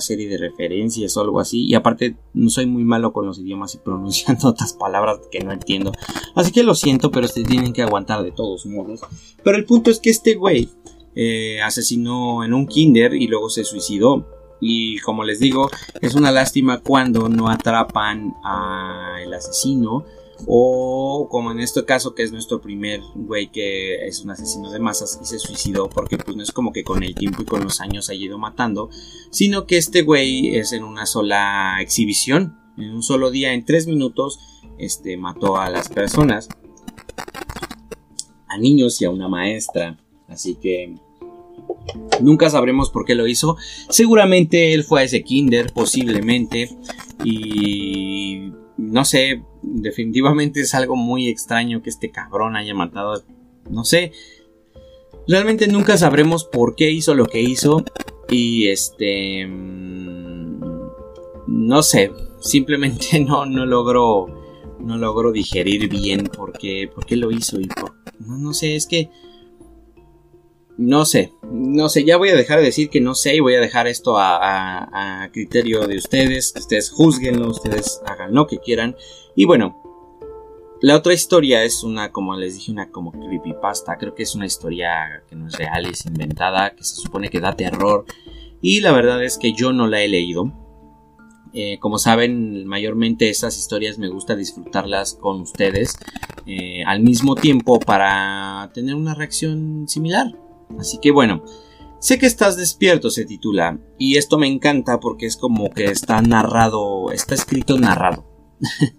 serie 0.00 0.28
de 0.28 0.36
referencias 0.36 1.16
o 1.16 1.22
algo 1.22 1.40
así. 1.40 1.64
Y 1.64 1.74
aparte 1.74 2.16
no 2.34 2.50
soy 2.50 2.66
muy 2.66 2.84
malo 2.84 3.14
con 3.14 3.24
los 3.24 3.38
idiomas 3.38 3.74
y 3.74 3.78
pronunciando 3.84 4.48
otras 4.48 4.74
palabras 4.74 5.20
que 5.32 5.40
no 5.40 5.52
entiendo. 5.52 5.90
Así 6.34 6.52
que 6.52 6.64
lo 6.64 6.74
siento, 6.74 7.10
pero 7.10 7.28
se 7.28 7.44
tienen 7.44 7.72
que 7.72 7.80
aguantar 7.80 8.22
de 8.22 8.32
todos 8.32 8.66
modos. 8.66 9.00
Pero 9.42 9.56
el 9.56 9.64
punto 9.64 9.90
es 9.90 10.00
que 10.00 10.10
este 10.10 10.34
güey 10.34 10.68
eh, 11.14 11.62
asesinó 11.62 12.44
en 12.44 12.52
un 12.52 12.66
kinder 12.66 13.14
y 13.14 13.26
luego 13.26 13.48
se 13.48 13.64
suicidó. 13.64 14.26
Y 14.60 14.98
como 14.98 15.24
les 15.24 15.40
digo, 15.40 15.70
es 16.02 16.14
una 16.14 16.30
lástima 16.30 16.80
cuando 16.80 17.30
no 17.30 17.48
atrapan 17.48 18.34
al 18.44 19.32
asesino 19.32 20.04
o 20.46 21.28
como 21.30 21.50
en 21.50 21.60
este 21.60 21.84
caso 21.84 22.14
que 22.14 22.22
es 22.22 22.32
nuestro 22.32 22.60
primer 22.60 23.00
güey 23.14 23.50
que 23.50 24.06
es 24.06 24.20
un 24.20 24.30
asesino 24.30 24.70
de 24.70 24.78
masas 24.78 25.18
y 25.22 25.26
se 25.26 25.38
suicidó 25.38 25.88
porque 25.88 26.16
pues 26.16 26.36
no 26.36 26.42
es 26.42 26.52
como 26.52 26.72
que 26.72 26.84
con 26.84 27.02
el 27.02 27.14
tiempo 27.14 27.42
y 27.42 27.44
con 27.44 27.64
los 27.64 27.80
años 27.80 28.08
haya 28.08 28.24
ido 28.24 28.38
matando, 28.38 28.90
sino 29.30 29.66
que 29.66 29.76
este 29.76 30.02
güey 30.02 30.56
es 30.56 30.72
en 30.72 30.84
una 30.84 31.06
sola 31.06 31.78
exhibición, 31.80 32.56
en 32.76 32.94
un 32.94 33.02
solo 33.02 33.30
día, 33.30 33.52
en 33.52 33.64
tres 33.64 33.86
minutos, 33.86 34.38
este, 34.78 35.16
mató 35.16 35.56
a 35.56 35.68
las 35.70 35.88
personas, 35.88 36.48
a 38.46 38.58
niños 38.58 39.00
y 39.02 39.04
a 39.04 39.10
una 39.10 39.28
maestra. 39.28 39.98
Así 40.28 40.54
que 40.56 40.94
nunca 42.20 42.50
sabremos 42.50 42.90
por 42.90 43.04
qué 43.04 43.14
lo 43.14 43.26
hizo. 43.26 43.56
Seguramente 43.88 44.74
él 44.74 44.84
fue 44.84 45.02
a 45.02 45.04
ese 45.04 45.22
kinder, 45.22 45.72
posiblemente. 45.72 46.70
Y 47.24 48.52
no 48.78 49.04
sé, 49.04 49.42
definitivamente 49.62 50.60
es 50.60 50.72
algo 50.72 50.94
muy 50.94 51.28
extraño 51.28 51.82
que 51.82 51.90
este 51.90 52.10
cabrón 52.10 52.56
haya 52.56 52.74
matado. 52.74 53.22
No 53.68 53.84
sé. 53.84 54.12
Realmente 55.26 55.66
nunca 55.66 55.98
sabremos 55.98 56.44
por 56.44 56.76
qué 56.76 56.90
hizo 56.90 57.14
lo 57.14 57.26
que 57.26 57.42
hizo. 57.42 57.84
Y 58.30 58.68
este... 58.68 59.46
Mm, 59.46 60.60
no 61.48 61.82
sé. 61.82 62.12
Simplemente 62.40 63.20
no, 63.26 63.44
no 63.44 63.66
logro... 63.66 64.34
No 64.78 64.96
logro 64.96 65.32
digerir 65.32 65.88
bien 65.88 66.22
por 66.24 66.56
qué, 66.56 66.88
por 66.94 67.04
qué 67.04 67.16
lo 67.16 67.32
hizo 67.32 67.60
y. 67.60 67.68
No, 68.20 68.38
no 68.38 68.54
sé, 68.54 68.76
es 68.76 68.86
que... 68.86 69.10
No 70.78 71.04
sé, 71.04 71.34
no 71.50 71.88
sé, 71.88 72.04
ya 72.04 72.16
voy 72.16 72.28
a 72.28 72.36
dejar 72.36 72.60
de 72.60 72.66
decir 72.66 72.88
que 72.88 73.00
no 73.00 73.16
sé 73.16 73.34
y 73.34 73.40
voy 73.40 73.56
a 73.56 73.60
dejar 73.60 73.88
esto 73.88 74.14
a, 74.16 75.28
criterio 75.32 75.88
de 75.88 75.96
ustedes, 75.96 76.54
ustedes 76.56 76.90
juzguenlo, 76.90 77.50
ustedes 77.50 78.00
hagan 78.06 78.32
lo 78.32 78.46
que 78.46 78.58
quieran. 78.58 78.94
Y 79.34 79.44
bueno, 79.44 79.82
la 80.80 80.94
otra 80.94 81.14
historia 81.14 81.64
es 81.64 81.82
una, 81.82 82.12
como 82.12 82.36
les 82.36 82.54
dije, 82.54 82.70
una 82.70 82.92
como 82.92 83.10
creepypasta. 83.10 83.96
Creo 83.98 84.14
que 84.14 84.22
es 84.22 84.36
una 84.36 84.46
historia 84.46 85.24
que 85.28 85.34
no 85.34 85.48
es 85.48 85.58
real, 85.58 85.84
es 85.86 86.06
inventada, 86.06 86.70
que 86.76 86.84
se 86.84 86.94
supone 86.94 87.28
que 87.28 87.40
da 87.40 87.56
terror. 87.56 88.04
Y 88.62 88.80
la 88.80 88.92
verdad 88.92 89.24
es 89.24 89.36
que 89.36 89.54
yo 89.54 89.72
no 89.72 89.88
la 89.88 90.00
he 90.00 90.06
leído. 90.06 90.52
Eh, 91.54 91.80
como 91.80 91.98
saben, 91.98 92.66
mayormente 92.66 93.28
esas 93.30 93.58
historias 93.58 93.98
me 93.98 94.08
gusta 94.08 94.36
disfrutarlas 94.36 95.14
con 95.14 95.40
ustedes 95.40 95.98
eh, 96.46 96.84
al 96.86 97.00
mismo 97.00 97.34
tiempo 97.34 97.80
para 97.80 98.70
tener 98.72 98.94
una 98.94 99.14
reacción 99.14 99.88
similar. 99.88 100.47
Así 100.78 100.98
que 100.98 101.10
bueno, 101.10 101.42
sé 102.00 102.18
que 102.18 102.26
estás 102.26 102.56
despierto 102.56 103.10
se 103.10 103.24
titula 103.24 103.78
y 103.98 104.16
esto 104.16 104.38
me 104.38 104.46
encanta 104.46 105.00
porque 105.00 105.26
es 105.26 105.36
como 105.36 105.70
que 105.70 105.86
está 105.86 106.20
narrado, 106.22 107.10
está 107.12 107.34
escrito 107.34 107.78
narrado. 107.78 108.26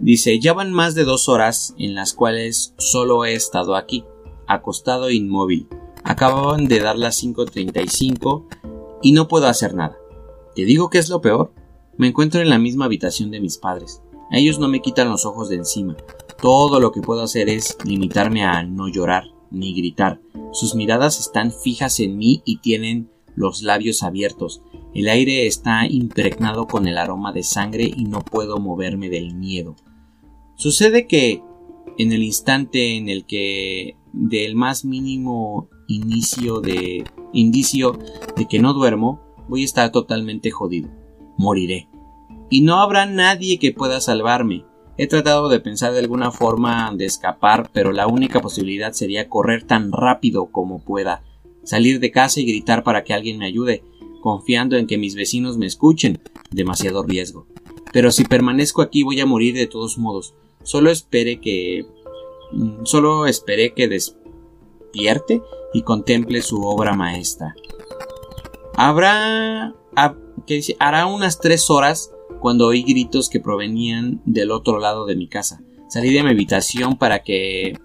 Dice, 0.00 0.38
ya 0.40 0.52
van 0.52 0.72
más 0.72 0.94
de 0.94 1.04
dos 1.04 1.28
horas 1.28 1.74
en 1.78 1.94
las 1.94 2.12
cuales 2.12 2.74
solo 2.76 3.24
he 3.24 3.34
estado 3.34 3.76
aquí, 3.76 4.04
acostado 4.46 5.08
e 5.08 5.14
inmóvil. 5.14 5.68
Acababan 6.04 6.68
de 6.68 6.80
dar 6.80 6.98
las 6.98 7.22
5.35 7.22 8.46
y 9.02 9.12
no 9.12 9.26
puedo 9.26 9.46
hacer 9.46 9.74
nada. 9.74 9.96
¿Te 10.54 10.64
digo 10.64 10.90
qué 10.90 10.98
es 10.98 11.08
lo 11.08 11.20
peor? 11.20 11.52
Me 11.96 12.08
encuentro 12.08 12.40
en 12.42 12.50
la 12.50 12.58
misma 12.58 12.84
habitación 12.84 13.30
de 13.30 13.40
mis 13.40 13.56
padres. 13.56 14.02
Ellos 14.30 14.58
no 14.58 14.68
me 14.68 14.82
quitan 14.82 15.08
los 15.08 15.24
ojos 15.24 15.48
de 15.48 15.56
encima. 15.56 15.96
Todo 16.40 16.78
lo 16.78 16.92
que 16.92 17.00
puedo 17.00 17.22
hacer 17.22 17.48
es 17.48 17.78
limitarme 17.84 18.44
a 18.44 18.62
no 18.62 18.88
llorar 18.88 19.35
ni 19.50 19.74
gritar. 19.74 20.20
Sus 20.52 20.74
miradas 20.74 21.20
están 21.20 21.52
fijas 21.52 22.00
en 22.00 22.16
mí 22.16 22.42
y 22.44 22.58
tienen 22.58 23.10
los 23.34 23.62
labios 23.62 24.02
abiertos. 24.02 24.62
El 24.94 25.08
aire 25.08 25.46
está 25.46 25.86
impregnado 25.86 26.66
con 26.66 26.88
el 26.88 26.98
aroma 26.98 27.32
de 27.32 27.42
sangre 27.42 27.90
y 27.94 28.04
no 28.04 28.20
puedo 28.20 28.58
moverme 28.58 29.10
del 29.10 29.34
miedo. 29.34 29.76
Sucede 30.56 31.06
que 31.06 31.42
en 31.98 32.12
el 32.12 32.22
instante 32.22 32.96
en 32.96 33.08
el 33.08 33.26
que 33.26 33.96
del 34.12 34.54
más 34.54 34.84
mínimo 34.84 35.68
inicio 35.86 36.60
de 36.60 37.04
indicio 37.32 37.98
de 38.36 38.46
que 38.46 38.58
no 38.58 38.72
duermo, 38.72 39.20
voy 39.48 39.62
a 39.62 39.66
estar 39.66 39.92
totalmente 39.92 40.50
jodido. 40.50 40.88
Moriré. 41.36 41.88
Y 42.48 42.62
no 42.62 42.76
habrá 42.76 43.06
nadie 43.06 43.58
que 43.58 43.72
pueda 43.72 44.00
salvarme. 44.00 44.64
He 44.98 45.06
tratado 45.06 45.48
de 45.48 45.60
pensar 45.60 45.92
de 45.92 45.98
alguna 45.98 46.30
forma 46.30 46.90
de 46.94 47.04
escapar, 47.04 47.70
pero 47.72 47.92
la 47.92 48.06
única 48.06 48.40
posibilidad 48.40 48.92
sería 48.92 49.28
correr 49.28 49.64
tan 49.64 49.92
rápido 49.92 50.46
como 50.46 50.80
pueda, 50.80 51.22
salir 51.64 52.00
de 52.00 52.10
casa 52.10 52.40
y 52.40 52.46
gritar 52.46 52.82
para 52.82 53.04
que 53.04 53.12
alguien 53.12 53.38
me 53.38 53.46
ayude, 53.46 53.82
confiando 54.22 54.76
en 54.76 54.86
que 54.86 54.96
mis 54.96 55.14
vecinos 55.14 55.58
me 55.58 55.66
escuchen. 55.66 56.20
Demasiado 56.50 57.02
riesgo. 57.02 57.46
Pero 57.92 58.10
si 58.10 58.24
permanezco 58.24 58.82
aquí 58.82 59.02
voy 59.02 59.20
a 59.20 59.26
morir 59.26 59.54
de 59.54 59.66
todos 59.66 59.98
modos. 59.98 60.34
Solo 60.62 60.90
espere 60.90 61.40
que. 61.40 61.86
Mm, 62.52 62.84
solo 62.84 63.26
esperé 63.26 63.74
que 63.74 63.88
despierte 63.88 65.42
y 65.74 65.82
contemple 65.82 66.40
su 66.40 66.62
obra 66.62 66.94
maestra. 66.94 67.54
Habrá. 68.76 69.74
¿qué 70.46 70.54
dice? 70.54 70.76
Hará 70.78 71.06
unas 71.06 71.38
tres 71.38 71.70
horas 71.70 72.10
cuando 72.46 72.68
oí 72.68 72.84
gritos 72.84 73.28
que 73.28 73.40
provenían 73.40 74.22
del 74.24 74.52
otro 74.52 74.78
lado 74.78 75.04
de 75.04 75.16
mi 75.16 75.26
casa. 75.26 75.64
Salí 75.88 76.14
de 76.14 76.22
mi 76.22 76.30
habitación 76.30 76.96
para 76.96 77.24
que... 77.24 77.76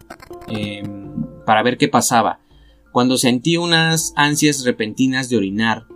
Em, 0.50 1.26
para 1.48 1.64
ver 1.64 1.80
qué 1.80 1.88
pasaba. 1.88 2.42
Cuando 2.92 3.18
sentí 3.18 3.58
unas 3.58 4.14
ansias 4.16 4.64
repentinas 4.64 5.30
de 5.30 5.38
orinar, 5.38 5.88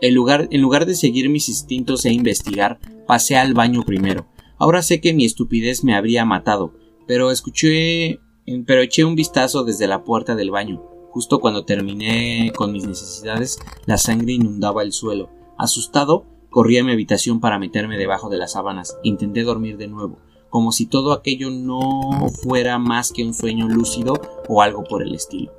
en 0.00 0.14
lugar, 0.14 0.46
en 0.52 0.62
lugar 0.62 0.86
de 0.86 0.94
seguir 0.94 1.28
mis 1.28 1.48
instintos 1.48 2.04
e 2.04 2.12
investigar, 2.12 2.78
pasé 3.04 3.36
al 3.36 3.52
baño 3.52 3.82
primero. 3.82 4.28
Ahora 4.58 4.82
sé 4.82 5.00
que 5.00 5.12
mi 5.12 5.24
estupidez 5.24 5.82
me 5.82 5.96
habría 5.96 6.24
matado, 6.24 6.72
pero 7.08 7.32
escuché... 7.32 8.20
pero 8.64 8.82
eché 8.82 9.02
un 9.02 9.16
vistazo 9.16 9.64
desde 9.64 9.88
la 9.88 10.04
puerta 10.04 10.36
del 10.36 10.52
baño. 10.52 10.84
Justo 11.10 11.40
cuando 11.40 11.64
terminé 11.64 12.52
con 12.54 12.70
mis 12.70 12.86
necesidades, 12.86 13.58
la 13.86 13.98
sangre 13.98 14.34
inundaba 14.34 14.84
el 14.84 14.92
suelo. 14.92 15.30
Asustado, 15.58 16.26
Corrí 16.54 16.78
a 16.78 16.84
mi 16.84 16.92
habitación 16.92 17.40
para 17.40 17.58
meterme 17.58 17.98
debajo 17.98 18.28
de 18.28 18.38
las 18.38 18.52
sábanas. 18.52 18.96
Intenté 19.02 19.42
dormir 19.42 19.76
de 19.76 19.88
nuevo, 19.88 20.20
como 20.50 20.70
si 20.70 20.86
todo 20.86 21.12
aquello 21.12 21.50
no 21.50 22.28
fuera 22.44 22.78
más 22.78 23.10
que 23.10 23.24
un 23.24 23.34
sueño 23.34 23.66
lúcido 23.68 24.20
o 24.48 24.62
algo 24.62 24.84
por 24.84 25.02
el 25.02 25.16
estilo. 25.16 25.50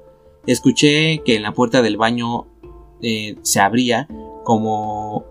Escuché 0.47 1.21
que 1.25 1.36
en 1.36 1.41
la 1.41 1.53
puerta 1.53 1.81
del 1.81 1.97
baño 1.97 2.47
eh, 3.01 3.36
se 3.41 3.60
abría, 3.60 4.08
como, 4.45 5.25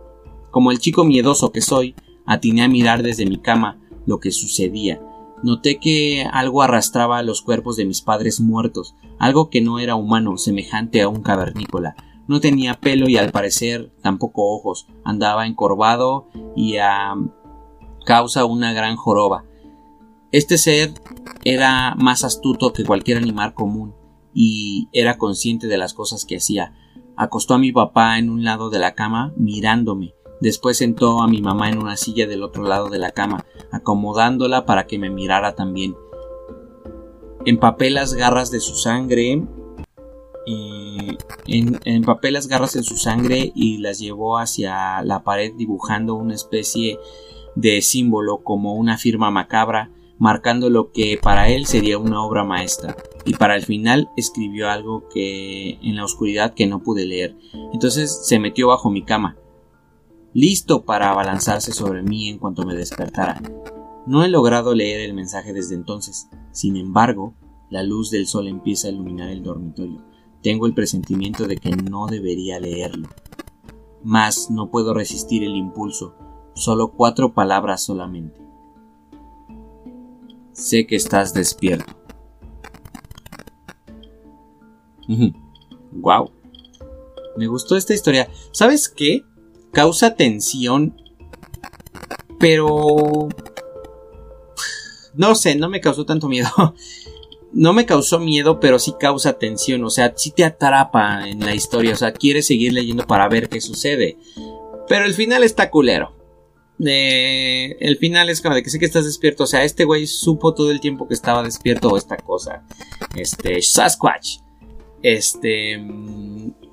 como 0.50 0.70
el 0.70 0.80
chico 0.80 1.02
miedoso 1.06 1.50
que 1.50 1.62
soy, 1.62 1.94
atiné 2.26 2.62
a 2.64 2.68
mirar 2.68 3.02
desde 3.02 3.24
mi 3.24 3.38
cama 3.38 3.80
lo 4.04 4.20
que 4.20 4.32
sucedía. 4.32 5.00
Noté 5.42 5.78
que 5.78 6.26
algo 6.30 6.60
arrastraba 6.60 7.22
los 7.22 7.40
cuerpos 7.40 7.76
de 7.76 7.86
mis 7.86 8.02
padres 8.02 8.38
muertos, 8.38 8.96
algo 9.18 9.48
que 9.48 9.62
no 9.62 9.78
era 9.78 9.94
humano, 9.94 10.36
semejante 10.36 11.00
a 11.00 11.08
un 11.08 11.22
cavernícola. 11.22 11.96
No 12.26 12.40
tenía 12.40 12.80
pelo 12.80 13.08
y 13.08 13.16
al 13.16 13.32
parecer 13.32 13.92
tampoco 14.02 14.54
ojos. 14.54 14.86
Andaba 15.04 15.46
encorvado 15.46 16.28
y 16.56 16.78
a 16.78 17.14
causa 18.04 18.44
una 18.44 18.72
gran 18.72 18.96
joroba. 18.96 19.44
Este 20.32 20.58
ser 20.58 20.92
era 21.44 21.94
más 21.96 22.24
astuto 22.24 22.72
que 22.72 22.84
cualquier 22.84 23.18
animal 23.18 23.54
común 23.54 23.94
y 24.34 24.88
era 24.92 25.16
consciente 25.16 25.66
de 25.68 25.78
las 25.78 25.94
cosas 25.94 26.24
que 26.24 26.36
hacía. 26.36 26.74
Acostó 27.16 27.54
a 27.54 27.58
mi 27.58 27.72
papá 27.72 28.18
en 28.18 28.30
un 28.30 28.44
lado 28.44 28.70
de 28.70 28.78
la 28.78 28.94
cama 28.94 29.32
mirándome. 29.36 30.14
Después 30.40 30.78
sentó 30.78 31.22
a 31.22 31.28
mi 31.28 31.40
mamá 31.40 31.70
en 31.70 31.78
una 31.78 31.96
silla 31.96 32.26
del 32.26 32.42
otro 32.42 32.64
lado 32.64 32.90
de 32.90 32.98
la 32.98 33.12
cama, 33.12 33.44
acomodándola 33.70 34.66
para 34.66 34.86
que 34.86 34.98
me 34.98 35.08
mirara 35.08 35.54
también. 35.54 35.94
Empapé 37.46 37.90
las 37.90 38.14
garras 38.14 38.50
de 38.50 38.60
su 38.60 38.74
sangre 38.74 39.46
en, 41.46 42.02
papel 42.04 42.34
las 42.34 42.48
garras 42.48 42.76
en 42.76 42.84
su 42.84 42.96
sangre 42.96 43.52
y 43.54 43.78
las 43.78 43.98
llevó 43.98 44.38
hacia 44.38 45.02
la 45.02 45.22
pared 45.22 45.52
dibujando 45.56 46.14
una 46.14 46.34
especie 46.34 46.98
de 47.56 47.82
símbolo 47.82 48.42
como 48.42 48.74
una 48.74 48.98
firma 48.98 49.30
macabra 49.30 49.90
marcando 50.18 50.70
lo 50.70 50.92
que 50.92 51.18
para 51.20 51.48
él 51.48 51.66
sería 51.66 51.98
una 51.98 52.22
obra 52.22 52.44
maestra. 52.44 52.96
Y 53.24 53.34
para 53.34 53.56
el 53.56 53.64
final 53.64 54.10
escribió 54.16 54.70
algo 54.70 55.08
que 55.08 55.78
en 55.82 55.96
la 55.96 56.04
oscuridad 56.04 56.54
que 56.54 56.66
no 56.66 56.82
pude 56.82 57.06
leer. 57.06 57.36
Entonces 57.72 58.26
se 58.26 58.38
metió 58.38 58.68
bajo 58.68 58.90
mi 58.90 59.02
cama 59.02 59.36
listo 60.34 60.84
para 60.84 61.10
abalanzarse 61.10 61.72
sobre 61.72 62.02
mí 62.02 62.28
en 62.28 62.38
cuanto 62.38 62.66
me 62.66 62.74
despertara. 62.74 63.40
No 64.06 64.24
he 64.24 64.28
logrado 64.28 64.74
leer 64.74 65.00
el 65.00 65.14
mensaje 65.14 65.52
desde 65.52 65.76
entonces. 65.76 66.28
Sin 66.50 66.76
embargo 66.76 67.34
la 67.70 67.82
luz 67.82 68.10
del 68.10 68.26
sol 68.26 68.48
empieza 68.48 68.88
a 68.88 68.90
iluminar 68.90 69.30
el 69.30 69.42
dormitorio 69.42 70.04
tengo 70.44 70.66
el 70.66 70.74
presentimiento 70.74 71.46
de 71.46 71.56
que 71.56 71.70
no 71.70 72.06
debería 72.06 72.60
leerlo. 72.60 73.08
Mas 74.04 74.50
no 74.50 74.70
puedo 74.70 74.92
resistir 74.92 75.42
el 75.42 75.56
impulso. 75.56 76.14
Solo 76.54 76.92
cuatro 76.92 77.32
palabras 77.32 77.82
solamente. 77.82 78.38
Sé 80.52 80.86
que 80.86 80.96
estás 80.96 81.32
despierto. 81.32 81.94
wow. 85.92 86.30
Me 87.38 87.46
gustó 87.46 87.74
esta 87.78 87.94
historia. 87.94 88.28
¿Sabes 88.52 88.90
qué? 88.90 89.24
Causa 89.72 90.14
tensión. 90.14 90.94
Pero... 92.38 93.30
No 95.14 95.34
sé, 95.36 95.56
no 95.56 95.70
me 95.70 95.80
causó 95.80 96.04
tanto 96.04 96.28
miedo. 96.28 96.50
no 97.54 97.72
me 97.72 97.86
causó 97.86 98.18
miedo, 98.18 98.60
pero 98.60 98.78
sí 98.78 98.94
causa 98.98 99.38
tensión, 99.38 99.84
o 99.84 99.90
sea, 99.90 100.12
sí 100.16 100.32
te 100.32 100.44
atrapa 100.44 101.28
en 101.28 101.40
la 101.40 101.54
historia, 101.54 101.92
o 101.92 101.96
sea, 101.96 102.12
quieres 102.12 102.46
seguir 102.46 102.72
leyendo 102.72 103.06
para 103.06 103.28
ver 103.28 103.48
qué 103.48 103.60
sucede. 103.60 104.18
Pero 104.88 105.04
el 105.04 105.14
final 105.14 105.42
está 105.44 105.70
culero. 105.70 106.14
eh, 106.84 107.76
el 107.80 107.96
final 107.96 108.28
es 108.28 108.42
como 108.42 108.54
de 108.54 108.62
que 108.62 108.70
sé 108.70 108.78
que 108.78 108.84
estás 108.84 109.04
despierto. 109.04 109.44
O 109.44 109.46
sea, 109.46 109.64
este 109.64 109.84
güey 109.84 110.06
supo 110.06 110.52
todo 110.54 110.70
el 110.70 110.80
tiempo 110.80 111.08
que 111.08 111.14
estaba 111.14 111.42
despierto 111.42 111.88
o 111.88 111.96
esta 111.96 112.16
cosa. 112.16 112.64
Este, 113.14 113.62
Sasquatch. 113.62 114.38
Este, 115.02 115.80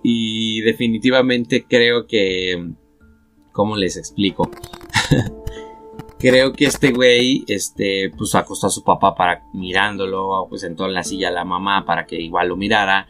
y 0.04 0.62
definitivamente 0.62 1.66
creo 1.68 2.08
que... 2.08 2.72
¿Cómo 3.54 3.76
les 3.76 3.98
explico? 3.98 4.50
creo 6.22 6.54
que 6.54 6.66
este 6.66 6.92
güey, 6.92 7.44
este, 7.48 8.12
pues 8.16 8.36
acostó 8.36 8.68
a 8.68 8.70
su 8.70 8.84
papá 8.84 9.16
para 9.16 9.44
mirándolo, 9.54 10.46
pues 10.48 10.62
sentó 10.62 10.86
en 10.86 10.94
la 10.94 11.04
silla 11.04 11.30
a 11.30 11.32
la 11.32 11.44
mamá 11.44 11.86
para 11.86 12.06
que 12.06 12.22
igual 12.22 12.50
lo 12.50 12.56
mirara. 12.56 13.08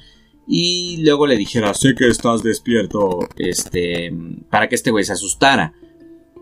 Y 0.47 0.97
luego 1.03 1.27
le 1.27 1.37
dijera, 1.37 1.73
sé 1.73 1.93
que 1.95 2.07
estás 2.07 2.41
despierto, 2.41 3.19
este, 3.37 4.11
para 4.49 4.67
que 4.67 4.75
este 4.75 4.91
güey 4.91 5.03
se 5.03 5.13
asustara. 5.13 5.73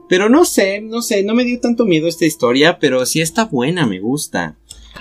Pero 0.07 0.29
no 0.29 0.45
sé, 0.45 0.81
no 0.81 1.01
sé, 1.01 1.23
no 1.23 1.35
me 1.35 1.43
dio 1.43 1.59
tanto 1.59 1.85
miedo 1.85 2.07
esta 2.07 2.25
historia, 2.25 2.79
pero 2.79 3.05
sí 3.05 3.21
está 3.21 3.45
buena, 3.45 3.85
me 3.85 3.99
gusta. 3.99 4.55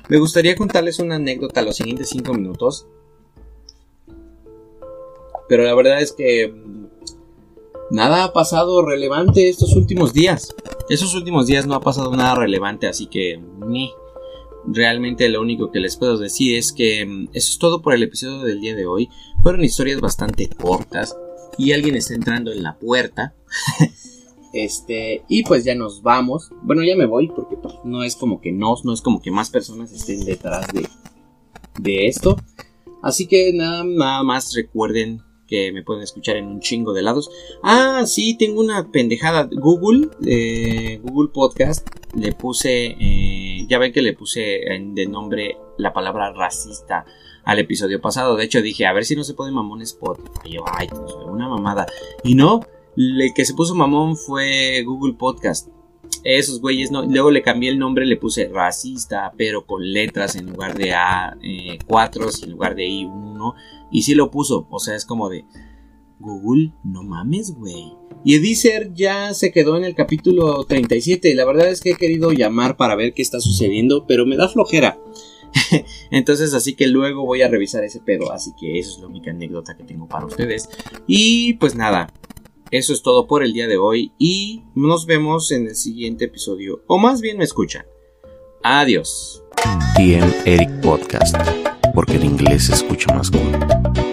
Me 0.09 0.19
gustaría 0.19 0.57
contarles 0.57 0.99
una 0.99 1.17
anécdota 1.17 1.63
los 1.63 1.77
siguientes 1.77 2.11
5 2.11 2.35
minutos. 2.35 2.87
Pero 5.49 5.63
la 5.65 5.75
verdad 5.75 6.03
es 6.03 6.13
que 6.13 6.49
mm, 6.49 6.87
nada 7.91 8.25
ha 8.25 8.33
pasado 8.33 8.85
relevante 8.85 9.49
estos 9.49 9.75
últimos 9.75 10.13
días. 10.13 10.55
Estos 10.88 11.14
últimos 11.14 11.46
días 11.46 11.66
no 11.66 11.74
ha 11.74 11.81
pasado 11.81 12.14
nada 12.16 12.35
relevante, 12.35 12.87
así 12.87 13.07
que 13.07 13.40
ni. 13.66 13.90
Realmente 14.70 15.29
lo 15.29 15.40
único 15.40 15.70
que 15.70 15.81
les 15.81 15.96
puedo 15.96 16.18
decir 16.18 16.57
es 16.57 16.72
que 16.72 17.07
mm, 17.07 17.29
eso 17.33 17.53
es 17.53 17.59
todo 17.59 17.81
por 17.81 17.94
el 17.94 18.03
episodio 18.03 18.42
del 18.42 18.61
día 18.61 18.74
de 18.74 18.87
hoy. 18.87 19.09
Fueron 19.42 19.64
historias 19.64 20.01
bastante 20.01 20.48
cortas 20.48 21.16
y 21.57 21.72
alguien 21.72 21.94
está 21.94 22.14
entrando 22.14 22.53
en 22.53 22.62
la 22.62 22.79
puerta. 22.79 23.35
Este, 24.51 25.24
y 25.29 25.42
pues 25.44 25.64
ya 25.64 25.74
nos 25.74 26.03
vamos. 26.03 26.51
Bueno, 26.62 26.83
ya 26.83 26.96
me 26.96 27.05
voy 27.05 27.29
porque 27.29 27.57
pues, 27.57 27.74
no 27.85 28.03
es 28.03 28.16
como 28.16 28.40
que 28.40 28.51
no, 28.51 28.74
no 28.83 28.94
es 28.94 29.03
como 29.03 29.20
que 29.20 29.31
más 29.31 29.51
personas 29.51 29.92
estén 29.92 30.24
detrás 30.24 30.66
de, 30.72 30.88
de 31.79 32.07
esto. 32.07 32.37
Así 33.03 33.27
que 33.27 33.53
nada, 33.53 33.85
nada 33.85 34.22
más 34.22 34.55
recuerden 34.55 35.22
que 35.49 35.73
me 35.73 35.83
pueden 35.83 36.03
escuchar 36.03 36.37
en 36.37 36.47
un 36.47 36.61
chingo 36.61 36.93
de 36.93 37.03
lados. 37.03 37.31
Ah, 37.63 38.05
sí, 38.07 38.37
tengo 38.37 38.61
una 38.61 38.93
pendejada. 38.93 39.49
Google, 39.51 40.11
eh, 40.25 41.01
Google 41.03 41.31
Podcast, 41.33 41.89
le 42.15 42.33
puse, 42.33 42.97
eh, 43.01 43.67
ya 43.69 43.79
ven 43.79 43.93
que 43.93 44.03
le 44.03 44.13
puse 44.13 44.61
de 44.79 45.07
nombre 45.07 45.57
la 45.79 45.93
palabra 45.93 46.33
racista 46.33 47.05
al 47.45 47.59
episodio 47.59 48.01
pasado. 48.01 48.37
De 48.37 48.45
hecho, 48.45 48.61
dije, 48.61 48.87
a 48.87 48.93
ver 48.93 49.05
si 49.05 49.17
no 49.17 49.25
se 49.25 49.35
puede 49.35 49.51
mamón 49.51 49.81
Spotify. 49.83 50.53
Yo, 50.53 50.65
ay, 50.71 50.89
una 51.27 51.49
mamada. 51.49 51.87
Y 52.23 52.35
no, 52.35 52.61
el 52.97 53.33
que 53.35 53.47
se 53.47 53.55
puso 53.55 53.75
mamón 53.75 54.17
fue 54.17 54.83
Google 54.83 55.15
Podcast. 55.15 55.69
Esos 56.25 56.61
güeyes 56.61 56.91
no. 56.91 57.05
Luego 57.05 57.31
le 57.31 57.43
cambié 57.43 57.71
el 57.71 57.79
nombre, 57.79 58.05
le 58.05 58.17
puse 58.17 58.49
racista, 58.49 59.33
pero 59.37 59.65
con 59.65 59.83
letras 59.93 60.37
en 60.37 60.47
lugar 60.47 60.77
de 60.77 60.93
A4 60.93 61.41
eh, 61.43 62.45
en 62.45 62.51
lugar 62.51 62.75
de 62.75 62.87
I1. 62.87 63.55
Y 63.90 64.03
sí 64.03 64.14
lo 64.14 64.31
puso. 64.31 64.66
O 64.70 64.79
sea, 64.79 64.94
es 64.94 65.05
como 65.05 65.29
de. 65.29 65.44
Google, 66.20 66.72
no 66.83 67.05
mames, 67.05 67.55
güey. 67.55 67.92
Y 68.24 68.35
Edizer 68.35 68.92
ya 68.92 69.33
se 69.35 69.53
quedó 69.53 69.77
en 69.77 69.85
el 69.85 69.94
capítulo 69.94 70.64
37. 70.64 71.35
La 71.35 71.44
verdad 71.44 71.68
es 71.68 71.81
que 71.81 71.92
he 71.92 71.96
querido 71.96 72.33
llamar 72.33 72.77
para 72.77 72.96
ver 72.96 73.14
qué 73.14 73.22
está 73.22 73.40
sucediendo, 73.40 74.05
pero 74.07 74.27
me 74.27 74.37
da 74.37 74.48
flojera. 74.48 74.98
Entonces, 76.11 76.55
así 76.55 76.74
que 76.74 76.88
luego 76.88 77.24
voy 77.24 77.42
a 77.42 77.48
revisar 77.48 77.85
ese 77.85 78.01
pedo. 78.01 78.33
Así 78.33 78.53
que 78.59 78.79
eso 78.79 78.96
es 78.96 78.98
la 79.01 79.07
única 79.07 79.31
anécdota 79.31 79.77
que 79.77 79.85
tengo 79.85 80.09
para 80.09 80.27
ustedes. 80.27 80.68
Y 81.07 81.55
pues 81.55 81.74
nada, 81.77 82.12
eso 82.70 82.92
es 82.92 83.03
todo 83.03 83.27
por 83.27 83.42
el 83.42 83.53
día 83.53 83.66
de 83.66 83.79
hoy 83.79 84.12
y 84.18 84.62
nos 84.74 85.07
vemos 85.07 85.51
en 85.53 85.68
el 85.68 85.77
siguiente 85.77 86.27
episodio. 86.27 86.83
O 86.87 86.98
más 86.98 87.20
bien 87.20 87.38
me 87.38 87.44
escuchan. 87.44 87.87
Adiós. 88.62 89.42
TM 89.96 90.33
Eric 90.44 90.81
Podcast, 90.81 91.37
porque 91.99 92.15
el 92.15 92.27
inglés 92.27 92.67
se 92.67 92.75
escucha 92.75 93.13
más 93.13 93.29
cool. 93.29 94.08